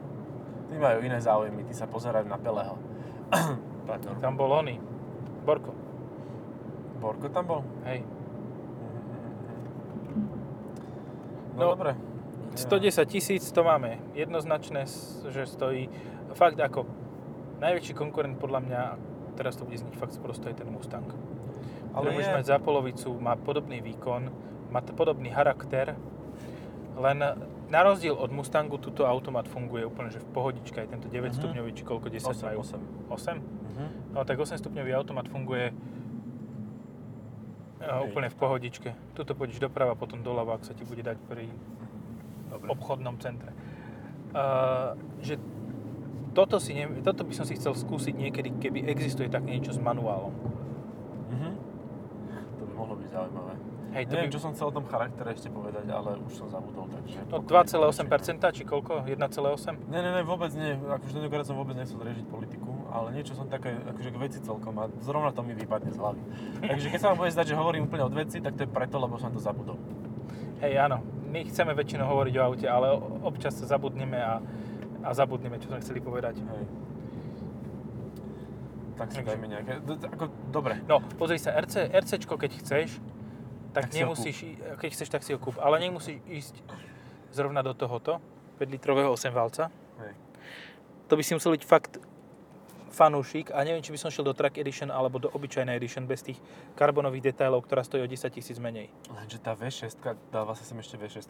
Tí 0.72 0.80
majú 0.80 1.04
iné 1.04 1.20
záujmy, 1.20 1.68
tí 1.68 1.76
sa 1.76 1.84
pozerajú 1.84 2.32
na 2.32 2.40
Peleho. 2.40 2.80
Pardon. 3.92 4.16
Tam 4.24 4.40
bol 4.40 4.56
oný. 4.56 4.80
Borko. 5.44 5.76
Borko 7.04 7.28
tam 7.28 7.44
bol? 7.44 7.62
Hej. 7.92 8.08
No, 11.60 11.60
No, 11.60 11.76
dobre. 11.76 11.92
110 12.56 13.04
tisíc 13.12 13.52
to 13.52 13.68
máme. 13.68 14.00
Jednoznačné, 14.16 14.88
že 15.28 15.44
stojí 15.44 15.92
fakt 16.34 16.60
ako 16.60 16.97
najväčší 17.60 17.94
konkurent 17.94 18.36
podľa 18.36 18.60
mňa, 18.62 18.82
teraz 19.34 19.56
to 19.56 19.64
bude 19.64 19.78
zniť 19.78 19.96
fakt 19.96 20.18
prosto, 20.18 20.46
je 20.46 20.56
ten 20.56 20.68
Mustang. 20.68 21.06
Ale 21.92 22.14
je. 22.14 22.30
mať 22.32 22.46
za 22.48 22.58
polovicu, 22.58 23.10
má 23.16 23.34
podobný 23.34 23.80
výkon, 23.80 24.30
má 24.68 24.80
to 24.80 24.92
podobný 24.92 25.30
charakter, 25.30 25.98
len 26.94 27.18
na 27.68 27.80
rozdiel 27.82 28.14
od 28.14 28.30
Mustangu 28.30 28.78
túto 28.78 29.04
automat 29.04 29.46
funguje 29.46 29.84
úplne, 29.84 30.08
že 30.08 30.18
v 30.18 30.30
pohodičke, 30.32 30.78
aj 30.78 30.90
tento 30.90 31.08
9 31.08 31.30
Mhm. 31.30 31.38
stupňový, 31.38 31.72
či 31.72 31.84
koľko 31.84 32.08
10 32.08 32.32
8, 32.32 32.48
majú. 32.48 32.60
8. 32.60 32.82
8? 33.10 33.38
Mhm. 33.38 33.86
No 34.14 34.24
tak 34.24 34.38
8 34.38 34.58
stupňový 34.58 34.92
automat 34.94 35.28
funguje 35.28 35.70
e, 35.70 35.74
Hej. 37.80 38.02
úplne 38.04 38.28
v 38.28 38.36
pohodičke. 38.36 38.90
Tuto 39.14 39.34
pôjdeš 39.34 39.60
doprava, 39.60 39.94
potom 39.94 40.20
doľava, 40.20 40.56
ak 40.56 40.66
sa 40.66 40.74
ti 40.74 40.82
bude 40.82 41.00
dať 41.00 41.18
pri 41.24 41.46
Dobre. 42.50 42.68
obchodnom 42.68 43.18
centre. 43.18 43.54
Uh, 44.30 44.92
že 45.20 45.40
toto, 46.38 46.62
si 46.62 46.78
ne, 46.78 46.86
toto 47.02 47.26
by 47.26 47.34
som 47.34 47.50
si 47.50 47.58
chcel 47.58 47.74
skúsiť 47.74 48.14
niekedy, 48.14 48.62
keby 48.62 48.86
existuje 48.86 49.26
tak 49.26 49.42
niečo 49.42 49.74
s 49.74 49.82
manuálom. 49.82 50.30
Mhm. 51.34 51.50
To 52.62 52.64
by 52.70 52.74
mohlo 52.78 52.94
byť 53.02 53.10
zaujímavé. 53.10 53.54
Hej, 53.98 54.04
to 54.06 54.14
Neviem, 54.14 54.30
by, 54.30 54.36
čo 54.36 54.42
som 54.44 54.52
chcel 54.54 54.68
o 54.70 54.74
tom 54.76 54.86
charaktere 54.86 55.30
ešte 55.34 55.50
povedať, 55.50 55.90
ale 55.90 56.22
už 56.22 56.34
som 56.38 56.48
zabudol, 56.52 56.86
takže... 56.92 57.18
no 57.32 57.42
pokojne 57.42 57.90
2,8% 57.90 58.54
či 58.54 58.64
koľko? 58.68 58.94
1,8? 59.10 59.90
Ne, 59.90 60.00
ne, 60.04 60.12
ne, 60.12 60.22
vôbec 60.22 60.52
nie. 60.54 60.76
Akože 60.76 61.18
tentokrát 61.18 61.48
som 61.48 61.58
vôbec 61.58 61.74
nechcel 61.74 61.98
riešiť 61.98 62.28
politiku, 62.30 62.70
ale 62.94 63.16
niečo 63.16 63.34
som 63.34 63.50
také, 63.50 63.74
akože 63.74 64.10
k 64.14 64.18
veci 64.22 64.38
celkom 64.44 64.76
a 64.78 64.92
zrovna 65.02 65.34
to 65.34 65.42
mi 65.42 65.58
vypadne 65.58 65.90
z 65.90 65.98
hlavy. 65.98 66.22
Takže 66.62 66.88
keď 66.94 67.00
sa 67.00 67.08
vám 67.10 67.18
bude 67.26 67.32
zdať, 67.34 67.48
že 67.48 67.56
hovorím 67.58 67.90
úplne 67.90 68.06
od 68.06 68.14
veci, 68.14 68.38
tak 68.44 68.60
to 68.60 68.68
je 68.68 68.70
preto, 68.70 69.00
lebo 69.00 69.18
som 69.18 69.34
to 69.34 69.42
zabudol. 69.42 69.80
Hej, 70.62 70.78
áno. 70.78 71.02
My 71.28 71.44
chceme 71.48 71.74
väčšinou 71.74 72.08
hovoriť 72.08 72.34
o 72.38 72.42
aute, 72.44 72.68
ale 72.68 72.88
občas 73.24 73.56
sa 73.56 73.66
zabudneme 73.66 74.20
a, 74.20 74.40
a 75.02 75.14
zabudneme, 75.14 75.58
čo 75.58 75.70
sme 75.70 75.80
chceli 75.80 76.00
povedať. 76.00 76.42
Hej. 76.42 76.64
Tak 78.98 79.14
si 79.14 79.22
dajme 79.22 79.46
nejaké, 79.46 79.78
d- 79.86 79.98
d- 79.98 80.10
ako, 80.10 80.26
dobre. 80.50 80.82
No, 80.90 80.98
pozri 81.22 81.38
sa, 81.38 81.54
RC, 81.54 81.86
RCčko, 81.94 82.34
keď 82.34 82.52
chceš, 82.58 82.98
Tak 83.70 83.94
tak, 83.94 83.94
nemusíš, 83.94 84.58
keď 84.82 84.90
chceš, 84.90 85.10
tak 85.14 85.22
si 85.22 85.38
ho 85.38 85.40
kúp. 85.40 85.62
Ale 85.62 85.78
nemusíš 85.78 86.18
ísť 86.26 86.56
zrovna 87.30 87.62
do 87.62 87.78
tohoto, 87.78 88.18
5 88.58 88.74
litrového 88.74 89.14
8 89.14 89.30
valca. 89.30 89.70
Hej. 90.02 90.18
To 91.08 91.14
by 91.14 91.22
si 91.22 91.38
musel 91.38 91.54
byť 91.54 91.64
fakt 91.64 92.02
fanúšik 92.98 93.54
a 93.54 93.62
neviem, 93.62 93.86
či 93.86 93.94
by 93.94 94.00
som 94.02 94.10
šiel 94.10 94.26
do 94.26 94.34
Track 94.34 94.58
Edition 94.58 94.90
alebo 94.90 95.22
do 95.22 95.30
obyčajnej 95.30 95.78
Edition 95.78 96.10
bez 96.10 96.26
tých 96.26 96.42
karbonových 96.74 97.30
detailov, 97.30 97.70
ktorá 97.70 97.86
stojí 97.86 98.02
o 98.02 98.10
10 98.10 98.34
tisíc 98.34 98.58
menej. 98.58 98.90
Lenže 99.14 99.38
tá 99.38 99.54
V6, 99.54 100.02
dáva 100.34 100.58
sa 100.58 100.66
sem 100.66 100.74
ešte 100.82 100.98
V6? 100.98 101.30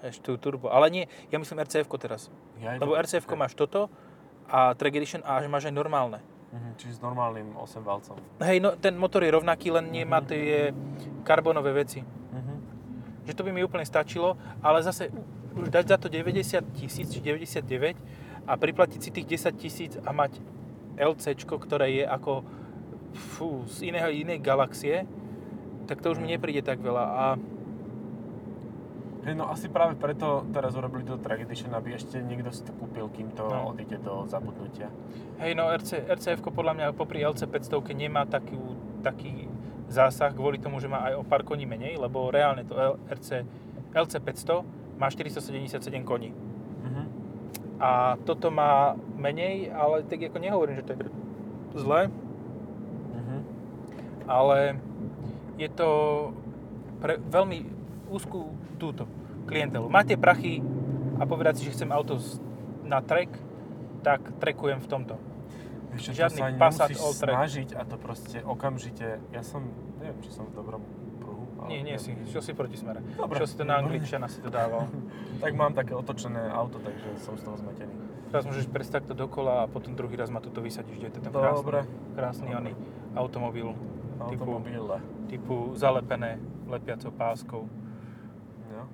Ešte 0.00 0.24
tu 0.24 0.40
turbo. 0.40 0.72
Ale 0.72 0.88
nie, 0.88 1.04
ja 1.28 1.36
myslím 1.36 1.60
rcf 1.60 1.84
teraz. 2.00 2.32
Ja 2.56 2.80
Lebo 2.80 2.96
rcf 2.96 3.28
máš 3.36 3.52
toto 3.52 3.92
a 4.48 4.72
Track 4.72 4.96
Edition 4.96 5.20
a 5.28 5.44
až 5.44 5.52
máš 5.52 5.68
aj 5.68 5.76
normálne. 5.76 6.24
Mhm, 6.54 6.70
čiže 6.78 6.92
s 6.96 7.00
normálnym 7.02 7.52
8 7.58 7.82
valcom. 7.82 8.16
Hej, 8.40 8.62
no 8.62 8.78
ten 8.78 8.94
motor 8.94 9.26
je 9.26 9.34
rovnaký, 9.34 9.74
len 9.74 9.90
nemá 9.90 10.22
tie 10.24 10.72
karbonové 11.26 11.74
veci. 11.74 12.00
Mhm. 12.00 12.54
Že 13.28 13.32
to 13.36 13.42
by 13.44 13.50
mi 13.52 13.60
úplne 13.60 13.84
stačilo, 13.84 14.38
ale 14.62 14.80
zase 14.80 15.10
už 15.54 15.70
dať 15.70 15.84
za 15.86 15.96
to 15.98 16.06
90 16.10 16.62
tisíc 16.78 17.10
či 17.10 17.18
99 17.22 17.96
a 18.44 18.52
priplatiť 18.54 19.00
si 19.00 19.10
tých 19.10 19.26
10 19.38 19.54
tisíc 19.56 19.92
a 20.02 20.10
mať 20.12 20.38
LC, 20.96 21.34
ktoré 21.38 21.90
je 21.92 22.04
ako 22.04 22.42
fú, 23.14 23.62
z 23.66 23.88
iného, 23.88 24.10
inej 24.10 24.40
galaxie, 24.40 25.06
tak 25.86 26.00
to 26.00 26.10
už 26.10 26.18
mi 26.18 26.30
nepríde 26.30 26.60
tak 26.60 26.78
veľa. 26.78 27.04
A 27.04 27.24
Hej, 29.24 29.40
no 29.40 29.48
asi 29.48 29.72
práve 29.72 29.96
preto 29.96 30.44
teraz 30.52 30.76
urobili 30.76 31.00
to 31.00 31.16
Track 31.16 31.48
Edition, 31.48 31.72
aby 31.72 31.96
ešte 31.96 32.20
niekto 32.20 32.52
si 32.52 32.60
to 32.60 32.76
kúpil, 32.76 33.08
kým 33.08 33.32
to 33.32 33.48
No. 33.48 33.72
odíde 33.72 33.96
do 33.96 34.28
zabudnutia. 34.28 34.92
hej, 35.40 35.56
no 35.56 35.72
RC, 35.72 36.04
RCF 36.04 36.44
podľa 36.44 36.76
mňa 36.76 36.86
popri 36.92 37.24
LC 37.24 37.48
500 37.48 37.96
nemá 37.96 38.28
takú, 38.28 38.76
taký 39.00 39.48
zásah 39.88 40.28
kvôli 40.28 40.60
tomu, 40.60 40.76
že 40.76 40.92
má 40.92 41.08
aj 41.08 41.14
o 41.16 41.24
pár 41.24 41.40
koní 41.40 41.64
menej, 41.64 41.96
lebo 41.96 42.28
reálne 42.28 42.68
to 42.68 42.76
L- 42.76 43.00
RC, 43.08 43.48
LC 43.96 44.20
500 44.20 44.60
má 45.00 45.08
477 45.08 46.04
koní. 46.04 46.36
A 47.82 48.14
toto 48.22 48.54
má 48.54 48.94
menej, 49.18 49.70
ale 49.74 50.06
tak 50.06 50.22
ako 50.22 50.38
nehovorím, 50.38 50.78
že 50.78 50.86
to 50.86 50.92
je 50.94 51.10
zle, 51.74 52.00
Mhm. 53.14 53.36
ale 54.30 54.78
je 55.58 55.68
to 55.70 55.88
pre 57.02 57.18
veľmi 57.18 57.66
úzkú 58.08 58.54
túto 58.78 59.10
klientelu. 59.44 59.90
Máte 59.90 60.14
prachy 60.14 60.62
a 61.18 61.26
povedať 61.26 61.60
si, 61.60 61.62
že 61.66 61.74
chcem 61.78 61.90
auto 61.90 62.18
na 62.86 63.02
trek, 63.02 63.30
tak 64.06 64.20
trekujem 64.38 64.78
v 64.78 64.88
tomto. 64.88 65.14
Vieš 65.94 66.02
čo, 66.02 66.10
to 66.10 66.18
Žiadny 66.18 66.40
sa 66.40 66.58
Passat 66.58 66.90
snažiť 66.94 67.68
a 67.78 67.82
to 67.86 67.96
proste 67.98 68.38
okamžite, 68.42 69.22
ja 69.30 69.42
som, 69.46 69.62
neviem, 70.02 70.18
či 70.26 70.30
som 70.34 70.50
v 70.50 70.52
dobrom 70.58 70.82
Nie, 71.64 71.80
nie 71.80 71.96
si, 71.96 72.12
čo 72.28 72.44
si 72.44 72.52
proti 72.52 72.76
smere. 72.76 73.00
Dobre. 73.16 73.40
Čo 73.40 73.46
si 73.48 73.54
to 73.56 73.64
na 73.64 73.80
angličana 73.80 74.28
si 74.28 74.40
to 74.40 74.52
dával. 74.52 74.88
Tak 75.44 75.52
mám 75.52 75.76
také 75.76 75.92
otočené 75.92 76.40
auto, 76.48 76.80
takže 76.80 77.20
som 77.20 77.36
z 77.36 77.44
toho 77.44 77.56
zmetený. 77.60 77.92
Teraz 78.32 78.48
môžeš 78.48 78.64
prejsť 78.64 79.02
takto 79.02 79.12
dokola 79.12 79.62
a 79.62 79.68
potom 79.68 79.92
druhý 79.92 80.16
raz 80.16 80.32
ma 80.32 80.40
tuto 80.40 80.64
vysadíš, 80.64 80.96
kde 80.96 81.06
je 81.10 81.14
to 81.14 81.20
ten 81.20 81.32
krásny, 81.34 81.60
Dobre. 81.60 81.80
krásny 82.16 82.48
Dobre. 82.48 82.72
automobil 83.12 83.68
typu, 84.32 84.42
Automobile. 84.48 84.98
typu 85.28 85.56
zalepené 85.76 86.40
lepiacou 86.64 87.12
páskou. 87.12 87.62
No. 88.72 88.88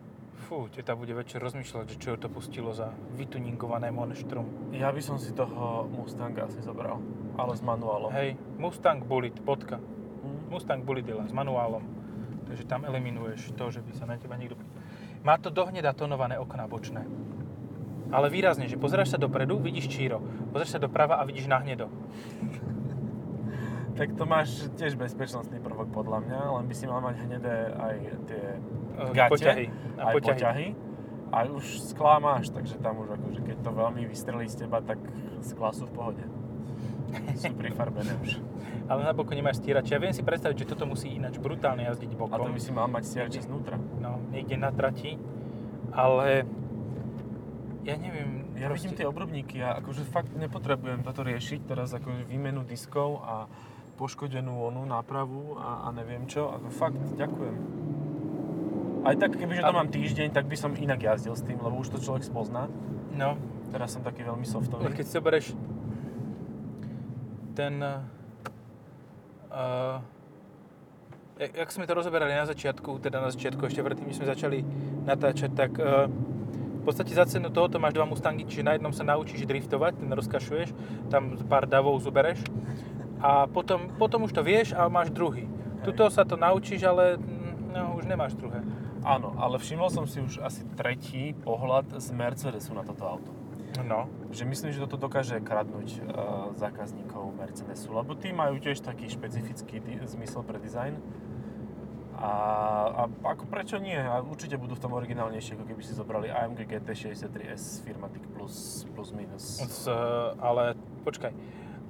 Fú, 0.48 0.66
teta 0.74 0.98
bude 0.98 1.14
večer 1.14 1.38
rozmýšľať, 1.38 1.86
že 1.86 1.96
čo 2.02 2.18
to 2.18 2.26
pustilo 2.26 2.74
za 2.74 2.90
vytuningované 3.14 3.94
monštrum. 3.94 4.74
Ja 4.74 4.90
by 4.90 4.98
som 4.98 5.16
si 5.20 5.30
toho 5.30 5.86
Mustanga 5.86 6.50
asi 6.50 6.58
zobral, 6.60 6.98
ale 7.38 7.52
s 7.54 7.62
manuálom. 7.62 8.10
Hej, 8.10 8.34
Mustang 8.58 9.06
Bullet, 9.06 9.38
bodka. 9.38 9.78
Hm. 9.78 10.50
Mustang 10.50 10.82
Bullet 10.82 11.06
je 11.06 11.14
len 11.14 11.28
s 11.30 11.34
manuálom. 11.36 11.84
Takže 12.50 12.66
tam 12.66 12.82
eliminuješ 12.82 13.54
to, 13.54 13.70
že 13.70 13.80
by 13.80 13.92
sa 13.94 14.04
na 14.10 14.18
teba 14.18 14.34
niekto... 14.34 14.58
Má 15.22 15.38
to 15.38 15.54
dohneda 15.54 15.94
tonované 15.94 16.34
okná 16.36 16.66
bočné. 16.66 17.06
Ale 18.10 18.26
výrazne, 18.26 18.66
že 18.66 18.74
pozeráš 18.74 19.14
sa 19.14 19.18
dopredu, 19.22 19.62
vidíš 19.62 19.86
číro. 19.86 20.18
Pozeráš 20.50 20.74
sa 20.74 20.80
doprava 20.82 21.22
a 21.22 21.22
vidíš 21.22 21.46
na 21.46 21.62
hnedo. 21.62 21.86
Tak 23.94 24.18
to 24.18 24.24
máš 24.26 24.66
tiež 24.74 24.98
bezpečnostný 24.98 25.62
prvok 25.62 25.92
podľa 25.94 26.24
mňa, 26.26 26.38
len 26.58 26.64
by 26.66 26.74
si 26.74 26.88
mal 26.90 27.04
mať 27.04 27.16
hnedé 27.22 27.56
aj 27.76 27.96
tie 28.26 28.44
Eh, 29.00 29.12
gate, 29.16 29.32
poťahy. 29.32 29.66
A 29.96 30.02
aj 30.10 30.14
poťahy. 30.14 30.36
poťahy. 30.36 30.68
A 31.30 31.36
už 31.46 31.64
sklá 31.94 32.18
máš, 32.18 32.50
takže 32.50 32.74
tam 32.82 33.06
už 33.06 33.14
akože 33.14 33.40
keď 33.46 33.56
to 33.62 33.70
veľmi 33.70 34.02
vystrelí 34.02 34.50
z 34.50 34.66
teba, 34.66 34.82
tak 34.82 34.98
sklá 35.46 35.70
sú 35.70 35.86
v 35.86 35.92
pohode. 35.94 36.24
Sú 37.40 37.50
prifarbené 37.52 38.14
už. 38.18 38.38
Ale 38.86 39.02
na 39.02 39.12
boku 39.12 39.30
nemáš 39.30 39.58
stierače. 39.58 39.90
Ja 39.90 40.00
viem 40.00 40.10
si 40.10 40.20
predstaviť, 40.20 40.56
že 40.56 40.66
toto 40.66 40.84
musí 40.84 41.10
ináč 41.10 41.36
brutálne 41.36 41.84
jazdiť 41.84 42.10
A 42.10 42.16
bokom. 42.16 42.42
to 42.44 42.52
by 42.52 42.60
si 42.60 42.70
mal 42.70 42.86
mať 42.86 43.04
stiače 43.06 43.40
znútra. 43.42 43.78
no, 43.96 44.18
niekde 44.28 44.56
na 44.56 44.70
trati, 44.70 45.14
ale 45.90 46.44
Ja 47.80 47.96
neviem. 47.96 48.44
Ja 48.54 48.68
vidím 48.68 48.92
tie 48.92 49.04
obrubníky 49.04 49.56
a 49.58 49.80
akože 49.80 50.04
fakt 50.04 50.36
nepotrebujem 50.36 51.00
toto 51.00 51.22
riešiť, 51.22 51.64
teraz 51.64 51.90
akože 51.90 52.28
výmenu 52.28 52.60
diskov 52.60 53.24
a 53.24 53.48
poškodenú 53.96 54.52
onu 54.66 54.84
nápravu 54.84 55.56
a, 55.56 55.84
a 55.84 55.94
neviem 55.94 56.24
čo. 56.24 56.50
Ako 56.50 56.68
fakt, 56.68 57.00
ďakujem. 57.14 57.56
Aj 59.00 59.16
tak, 59.16 59.32
kebyže 59.32 59.60
to 59.60 59.66
A- 59.66 59.72
mám 59.74 59.88
týždeň, 59.88 60.28
tak 60.28 60.44
by 60.44 60.56
som 60.56 60.76
inak 60.76 61.00
jazdil 61.00 61.32
s 61.32 61.40
tým, 61.40 61.56
lebo 61.56 61.72
už 61.74 61.88
to 61.88 61.98
človek 61.98 62.20
spozná. 62.20 62.68
No, 63.10 63.40
Teraz 63.70 63.94
som 63.94 64.02
taký 64.02 64.20
veľmi 64.22 64.42
ale 64.42 64.52
softový. 64.52 64.90
keď 64.90 65.04
si 65.06 65.14
zoberieš 65.14 65.46
ten... 67.54 67.82
Uh, 69.50 69.98
jak, 71.40 71.56
jak 71.56 71.70
sme 71.72 71.88
to 71.88 71.94
rozoberali 71.94 72.36
na 72.36 72.46
začiatku, 72.46 73.02
teda 73.02 73.18
na 73.18 73.30
začiatku, 73.34 73.66
ešte 73.66 73.82
predtým, 73.82 74.06
než 74.06 74.22
sme 74.22 74.30
začali 74.30 74.62
natáčať, 75.08 75.50
tak 75.56 75.72
uh, 75.80 76.06
v 76.80 76.82
podstate 76.84 77.12
za 77.12 77.28
cenu 77.28 77.52
tohoto 77.52 77.76
máš 77.76 77.92
dva 77.92 78.08
Mustangy, 78.08 78.48
čiže 78.48 78.64
na 78.64 78.72
jednom 78.76 78.92
sa 78.94 79.04
naučíš 79.04 79.44
driftovať, 79.44 80.00
ten 80.00 80.10
rozkašuješ, 80.12 80.68
tam 81.12 81.36
pár 81.44 81.68
davov 81.68 82.00
zobereš 82.00 82.40
a 83.20 83.44
potom, 83.44 83.92
potom 84.00 84.24
už 84.24 84.32
to 84.32 84.40
vieš 84.40 84.72
a 84.72 84.88
máš 84.88 85.12
druhý. 85.12 85.44
Tuto 85.84 86.08
sa 86.08 86.24
to 86.24 86.40
naučíš, 86.40 86.84
ale 86.88 87.20
mm, 87.20 87.72
no, 87.72 88.00
už 88.00 88.08
nemáš 88.08 88.32
druhé. 88.32 88.64
Áno, 89.04 89.32
ale 89.36 89.56
všimol 89.60 89.88
som 89.92 90.04
si 90.04 90.20
už 90.20 90.40
asi 90.44 90.64
tretí 90.76 91.32
pohľad 91.44 92.00
z 92.00 92.12
Mercedesu 92.12 92.72
na 92.76 92.84
toto 92.84 93.04
auto. 93.04 93.39
No. 93.80 94.10
Že 94.30 94.44
myslím, 94.46 94.70
že 94.74 94.82
toto 94.82 94.98
dokáže 94.98 95.38
kradnúť 95.38 95.88
uh, 96.02 96.02
zákazníkov 96.58 97.34
Mercedesu, 97.38 97.94
lebo 97.94 98.14
tí 98.18 98.34
majú 98.34 98.58
tiež 98.58 98.82
taký 98.82 99.06
špecifický 99.06 99.78
di- 99.78 100.02
zmysel 100.06 100.42
pre 100.42 100.58
dizajn. 100.58 100.98
A, 102.20 102.32
a 102.92 103.02
ako 103.32 103.48
prečo 103.48 103.80
nie? 103.80 103.96
A 103.96 104.20
určite 104.20 104.60
budú 104.60 104.76
v 104.76 104.82
tom 104.84 104.92
originálnejšie, 104.92 105.56
ako 105.56 105.64
keby 105.64 105.80
si 105.80 105.96
zobrali 105.96 106.28
AMG 106.28 106.68
GT63S 106.68 107.80
Firmatic 107.80 108.20
Plus, 108.36 108.84
plus 108.92 109.10
minus. 109.16 109.56
Z, 109.56 109.88
ale 110.36 110.76
počkaj, 111.00 111.32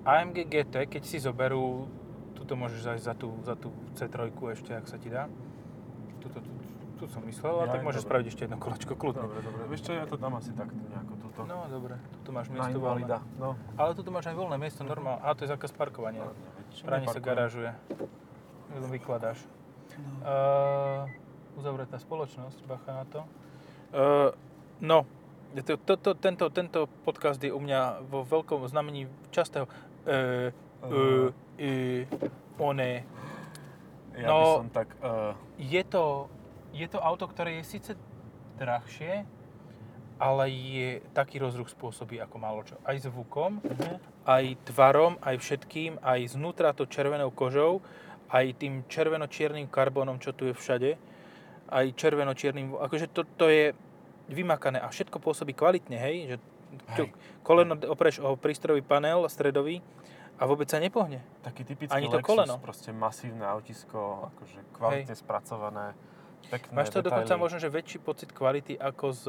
AMG 0.07 0.47
GT, 0.47 0.87
keď 0.87 1.03
si 1.03 1.19
zoberú, 1.19 1.91
tuto 2.39 2.55
môžeš 2.55 2.81
zajsť 2.95 3.05
za 3.05 3.15
tú, 3.19 3.29
za 3.43 3.55
tú 3.59 3.69
C3 3.99 4.31
ešte, 4.55 4.71
ak 4.71 4.87
sa 4.87 5.03
ti 5.03 5.11
dá. 5.11 5.27
Tuto, 6.23 6.39
tu, 6.39 6.51
tu 6.95 7.05
som 7.11 7.27
myslel, 7.27 7.67
ale 7.67 7.67
Ja, 7.67 7.75
tak 7.75 7.83
môžeš 7.83 8.07
dobre. 8.07 8.09
spraviť 8.09 8.27
ešte 8.31 8.43
jedno 8.47 8.59
kolečko, 8.63 8.93
kľudne. 8.95 9.27
Dobre, 9.27 9.41
dobre. 9.43 9.63
Vieš 9.67 9.83
čo, 9.83 9.93
ja 9.99 10.07
to 10.07 10.15
dám 10.15 10.39
asi 10.39 10.55
takto 10.55 10.79
nejako 10.79 11.15
túto. 11.43 11.51
No 11.51 11.67
dobre, 11.67 11.95
tu 12.23 12.31
máš 12.31 12.47
miesto 12.53 12.77
invalida. 12.77 13.19
No. 13.41 13.57
Ale 13.81 13.97
tu 13.97 14.05
máš 14.13 14.29
aj 14.29 14.37
voľné 14.37 14.57
miesto, 14.61 14.85
normálne. 14.85 15.21
A 15.25 15.33
to 15.33 15.45
je 15.45 15.51
zákaz 15.51 15.73
parkovania. 15.73 16.29
Práne 16.85 17.07
sa 17.09 17.21
garážuje. 17.21 17.71
Vykladáš. 18.93 19.41
Uh, 20.23 21.05
uzavretá 21.59 21.99
spoločnosť, 21.99 22.63
bacha 22.65 22.93
na 22.95 23.05
to. 23.11 23.21
Uh, 23.91 24.31
no, 24.79 25.03
to, 25.67 25.75
to, 25.77 25.99
to, 25.99 26.11
tento, 26.15 26.47
tento 26.55 26.87
podcast 27.03 27.43
je 27.43 27.51
u 27.51 27.59
mňa 27.59 28.07
vo 28.07 28.23
veľkom 28.23 28.63
znamení 28.71 29.11
častého 29.35 29.67
uh, 29.67 30.55
uh, 30.87 31.29
uh, 31.35 32.63
one. 32.63 33.03
Ja 34.15 34.27
No. 34.31 34.39
by 34.39 34.47
som 34.63 34.71
tak... 34.71 34.89
Uh, 35.03 35.35
Je 35.59 35.83
to, 35.87 36.31
je 36.71 36.87
to 36.87 36.99
auto, 37.03 37.27
ktoré 37.27 37.59
je 37.61 37.65
síce 37.67 37.91
drahšie, 38.59 39.25
ale 40.21 40.53
je 40.53 40.89
taký 41.17 41.41
rozruch 41.41 41.73
spôsobí 41.73 42.21
ako 42.21 42.37
málo 42.37 42.61
čo. 42.61 42.77
Aj 42.85 42.93
zvukom, 43.01 43.65
aj 44.29 44.61
tvarom, 44.69 45.17
aj 45.25 45.41
všetkým, 45.41 45.97
aj 46.05 46.37
znútra 46.37 46.77
to 46.77 46.85
červenou 46.85 47.33
kožou, 47.33 47.81
aj 48.29 48.61
tým 48.61 48.85
červeno-čiernym 48.87 49.67
karbónom, 49.73 50.21
čo 50.21 50.37
tu 50.37 50.47
je 50.47 50.55
všade, 50.55 51.01
aj 51.73 51.87
červeno-čiernym, 51.97 52.77
akože 52.77 53.09
to, 53.17 53.25
to 53.41 53.49
je 53.49 53.73
vymakané 54.29 54.79
a 54.79 54.93
všetko 54.93 55.19
pôsobí 55.19 55.57
kvalitne, 55.57 55.97
hej, 55.99 56.17
že 56.29 56.37
čo, 56.95 57.03
Hej. 57.09 57.11
koleno 57.43 57.75
opreš 57.91 58.23
o 58.23 58.39
prístrojový 58.39 58.87
panel 58.87 59.27
stredový 59.27 59.83
a 60.39 60.47
vôbec 60.47 60.71
sa 60.71 60.79
nepohne. 60.79 61.19
taký 61.43 61.67
typický 61.67 61.91
Ani 61.91 62.07
to 62.07 62.23
Lexus, 62.23 62.31
koleno. 62.31 62.55
proste 62.63 62.95
masívne 62.95 63.43
autisko, 63.43 64.31
akože 64.31 64.61
kvalitne 64.79 65.15
spracované, 65.19 65.99
pekné 66.47 66.71
Máš 66.71 66.95
to 66.95 67.03
dokonca 67.03 67.27
detaily. 67.27 67.43
možno, 67.43 67.59
že 67.59 67.69
väčší 67.73 67.99
pocit 67.99 68.31
kvality 68.31 68.79
ako 68.79 69.07
z 69.11 69.25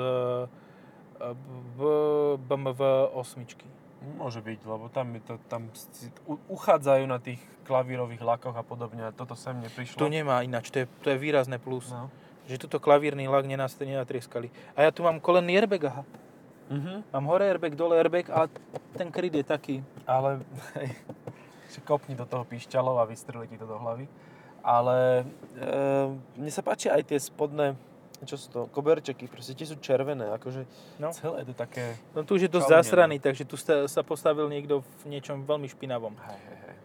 b, 1.77 1.81
BMW 2.41 2.81
8. 3.13 3.45
Môže 4.17 4.41
byť, 4.41 4.59
lebo 4.65 4.89
tam, 4.89 5.13
je 5.13 5.21
to, 5.21 5.33
tam 5.45 5.69
uchádzajú 6.49 7.05
na 7.05 7.21
tých 7.21 7.37
klavírových 7.69 8.25
lakoch 8.25 8.57
a 8.57 8.65
podobne, 8.65 9.05
a 9.05 9.13
toto 9.13 9.37
sem 9.37 9.53
neprišlo. 9.61 10.01
Tu 10.01 10.09
nemá 10.09 10.41
ináč, 10.41 10.73
to 10.73 10.81
je, 10.83 10.85
to 11.05 11.13
je 11.13 11.17
výrazné 11.21 11.61
plus. 11.61 11.93
No. 11.93 12.09
Že 12.49 12.65
tuto 12.65 12.81
klavírny 12.81 13.29
lak 13.29 13.45
nenas, 13.45 13.77
nenatrieskali. 13.77 14.49
A 14.73 14.89
ja 14.89 14.89
tu 14.89 15.05
mám 15.05 15.21
kolenný 15.21 15.53
airbag, 15.61 15.93
aha. 15.93 16.03
Mhm. 16.71 17.13
Mám 17.13 17.25
hore 17.29 17.45
airbag, 17.45 17.77
dole 17.77 17.99
airbag, 17.99 18.31
ale 18.33 18.47
ten 18.97 19.11
kryt 19.11 19.37
je 19.37 19.45
taký. 19.45 19.75
Ale 20.07 20.41
hej, 20.81 20.89
kopni 21.85 22.15
do 22.15 22.25
toho 22.25 22.43
píšťalov 22.43 22.99
a 22.99 23.05
vystrelí 23.05 23.47
ti 23.47 23.59
to 23.59 23.69
do 23.69 23.77
hlavy. 23.77 24.09
Ale 24.61 25.25
e, 25.57 25.73
mne 26.37 26.51
sa 26.53 26.61
páčia 26.61 26.93
aj 26.93 27.11
tie 27.11 27.17
spodné, 27.17 27.73
čo 28.21 28.35
sú 28.35 28.47
to, 28.47 28.59
koberčeky, 28.67 29.25
proste 29.25 29.51
tie 29.51 29.65
sú 29.65 29.77
červené, 29.77 30.29
akože 30.31 30.65
No. 30.97 31.09
celé 31.09 31.41
to 31.41 31.51
také... 31.51 31.97
No 32.11 32.21
tu 32.21 32.35
už 32.35 32.45
je 32.45 32.51
dosť 32.51 32.67
Čaunené. 32.67 32.83
zasraný, 32.83 33.15
takže 33.17 33.43
tu 33.43 33.55
sa, 33.55 33.85
sa 33.85 34.01
postavil 34.01 34.45
niekto 34.45 34.81
v 35.01 35.03
niečom 35.07 35.41
veľmi 35.41 35.65
špinavom. 35.67 36.13
Hej, 36.13 36.39
hej, 36.39 36.59
hej. 36.63 36.77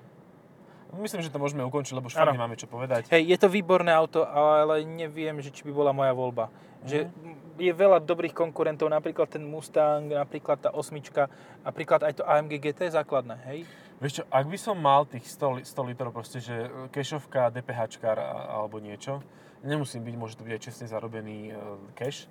Myslím, 0.96 1.20
že 1.20 1.28
to 1.28 1.36
môžeme 1.36 1.60
ukončiť, 1.60 1.92
lebo 1.92 2.08
už 2.08 2.16
nemáme 2.16 2.56
čo 2.56 2.64
povedať. 2.64 3.12
Hej, 3.12 3.28
je 3.28 3.36
to 3.36 3.48
výborné 3.48 3.92
auto, 3.92 4.24
ale 4.24 4.80
neviem, 4.80 5.36
že 5.38 5.52
či 5.52 5.60
by 5.60 5.72
bola 5.74 5.92
moja 5.92 6.08
voľba. 6.10 6.48
Že 6.82 7.12
je 7.58 7.72
veľa 7.74 8.00
dobrých 8.00 8.32
konkurentov, 8.32 8.88
napríklad 8.88 9.28
ten 9.28 9.44
Mustang, 9.44 10.08
napríklad 10.08 10.56
tá 10.56 10.70
osmička, 10.72 11.28
napríklad 11.60 12.00
aj 12.00 12.12
to 12.16 12.24
AMG 12.24 12.52
GT 12.62 12.88
základné, 12.88 13.36
hej? 13.44 13.58
Vieš 13.96 14.12
čo, 14.14 14.24
ak 14.26 14.44
by 14.44 14.56
som 14.56 14.76
mal 14.76 15.04
tých 15.04 15.24
100, 15.26 15.52
li- 15.52 15.64
100 15.64 15.84
litrov 15.84 16.12
proste, 16.12 16.38
že 16.38 16.54
kešovka, 16.88 17.48
DPHčkar 17.50 18.16
a- 18.16 18.32
alebo 18.56 18.76
niečo, 18.76 19.20
nemusím 19.62 20.02
byť, 20.02 20.14
môže 20.16 20.34
to 20.34 20.44
byť 20.44 20.52
aj 20.52 20.62
čestne 20.62 20.86
zarobený 20.86 21.50
e, 21.50 21.56
cash, 21.94 22.26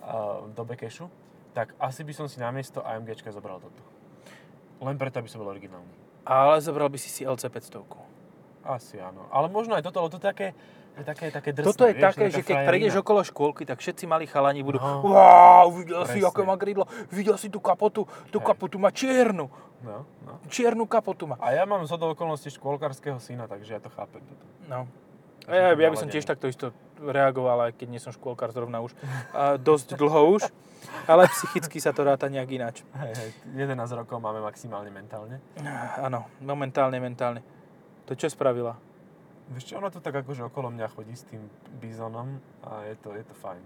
v 0.00 0.52
dobe 0.56 0.80
cashu, 0.80 1.12
tak 1.52 1.76
asi 1.76 2.00
by 2.00 2.12
som 2.16 2.24
si 2.24 2.40
namiesto 2.40 2.80
AMGčka 2.80 3.28
zobral 3.30 3.60
toto. 3.60 3.82
Len 4.80 4.96
preto, 4.96 5.20
aby 5.20 5.28
som 5.28 5.44
bol 5.44 5.52
originálny. 5.52 5.92
Ale 6.24 6.56
zobral 6.64 6.88
by 6.88 6.96
si 6.96 7.12
si 7.12 7.20
LC 7.20 7.52
500. 7.52 7.84
Asi 8.64 8.96
áno. 8.96 9.28
Ale 9.28 9.52
možno 9.52 9.76
aj 9.76 9.84
toto, 9.84 10.00
lebo 10.00 10.08
to 10.08 10.16
je 10.16 10.24
také, 10.24 10.48
je 10.96 11.04
také, 11.04 11.26
také 11.28 11.50
drsné, 11.52 11.68
Toto 11.68 11.84
je 11.84 11.94
vieš, 11.96 12.04
také, 12.12 12.24
že 12.32 12.40
keď 12.40 12.54
frajerina. 12.56 12.70
prejdeš 12.72 12.94
okolo 13.00 13.20
škôlky, 13.24 13.62
tak 13.68 13.76
všetci 13.80 14.04
malí 14.08 14.24
chalani 14.24 14.64
budú 14.64 14.80
No. 14.80 15.04
Wow, 15.04 15.68
videl 15.76 16.00
si, 16.08 16.20
Presne. 16.20 16.28
aké 16.32 16.42
má 16.48 16.56
krídlo, 16.56 16.84
videl 17.12 17.36
si 17.36 17.52
tú 17.52 17.60
kapotu, 17.60 18.08
tú 18.32 18.40
Hej. 18.40 18.46
kapotu 18.46 18.76
má 18.80 18.88
čiernu, 18.88 19.52
No, 19.80 20.04
no. 20.24 20.32
čiernu 20.52 20.84
kapotu 20.84 21.24
má. 21.28 21.36
A 21.40 21.56
ja 21.56 21.64
mám 21.64 21.84
z 21.84 21.92
okolností 21.92 22.52
škôlkarského 22.52 23.16
syna, 23.20 23.48
takže 23.48 23.76
ja 23.76 23.80
to 23.80 23.88
chápem. 23.92 24.20
Toto. 24.24 24.44
No. 24.64 24.84
Ja, 25.48 25.72
som 25.72 25.80
ja 25.80 25.88
by 25.88 25.96
som 25.96 26.10
tiež 26.12 26.24
takto 26.28 26.50
isto 26.50 26.74
reagoval, 27.00 27.70
aj 27.70 27.72
keď 27.80 27.88
nie 27.88 28.00
som 28.02 28.12
škôlkar 28.12 28.52
zrovna 28.52 28.84
už 28.84 28.92
a 29.32 29.56
dosť 29.56 29.96
dlho 29.96 30.36
už, 30.36 30.44
ale 31.08 31.24
psychicky 31.32 31.80
sa 31.80 31.96
to 31.96 32.04
ráta 32.04 32.28
nejak 32.28 32.50
ináč. 32.52 32.76
Hej, 32.92 33.12
hej, 33.16 33.30
11 33.56 34.00
rokov 34.04 34.20
máme 34.20 34.44
maximálne 34.44 34.92
mentálne. 34.92 35.40
Áno, 35.96 36.28
momentálne, 36.44 37.00
mentálne. 37.00 37.40
To 38.04 38.12
čo 38.12 38.28
spravila? 38.28 38.76
Vieš 39.50 39.74
čo, 39.74 39.82
ona 39.82 39.90
to 39.90 39.98
tak 39.98 40.14
akože 40.14 40.46
okolo 40.46 40.70
mňa 40.70 40.86
chodí 40.94 41.16
s 41.16 41.26
tým 41.26 41.42
bizonom 41.82 42.38
a 42.62 42.86
je 42.86 42.94
to, 43.02 43.16
je 43.18 43.24
to 43.26 43.34
fajn. 43.42 43.62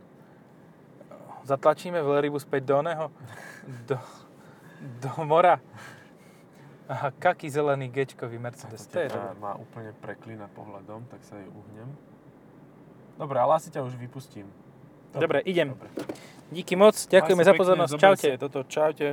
Zatlačíme 1.44 2.00
Velrybu 2.00 2.40
späť 2.40 2.72
do 2.72 2.80
oného? 2.80 3.12
Do, 3.84 4.00
do 5.04 5.10
mora? 5.28 5.60
Aha, 6.84 7.08
kaký 7.16 7.48
zelený 7.48 7.88
gečkový 7.88 8.36
Mercedes, 8.36 8.84
to 8.86 9.00
dobré. 9.00 9.40
má 9.40 9.56
úplne 9.56 9.96
preklina 10.04 10.52
pohľadom, 10.52 11.08
tak 11.08 11.24
sa 11.24 11.40
jej 11.40 11.48
uhnem. 11.48 11.88
Dobre, 13.16 13.40
ale 13.40 13.56
asi 13.56 13.72
ťa 13.72 13.88
už 13.88 13.96
vypustím. 13.96 14.50
Dobre, 15.14 15.40
idem. 15.48 15.72
Dobre. 15.72 15.88
Díky 16.52 16.76
moc, 16.76 16.94
ďakujeme 16.94 17.42
za 17.44 17.52
pozornosť, 17.56 17.92
čaute. 17.96 18.30
Toto, 18.36 18.60
čaute. 18.68 19.06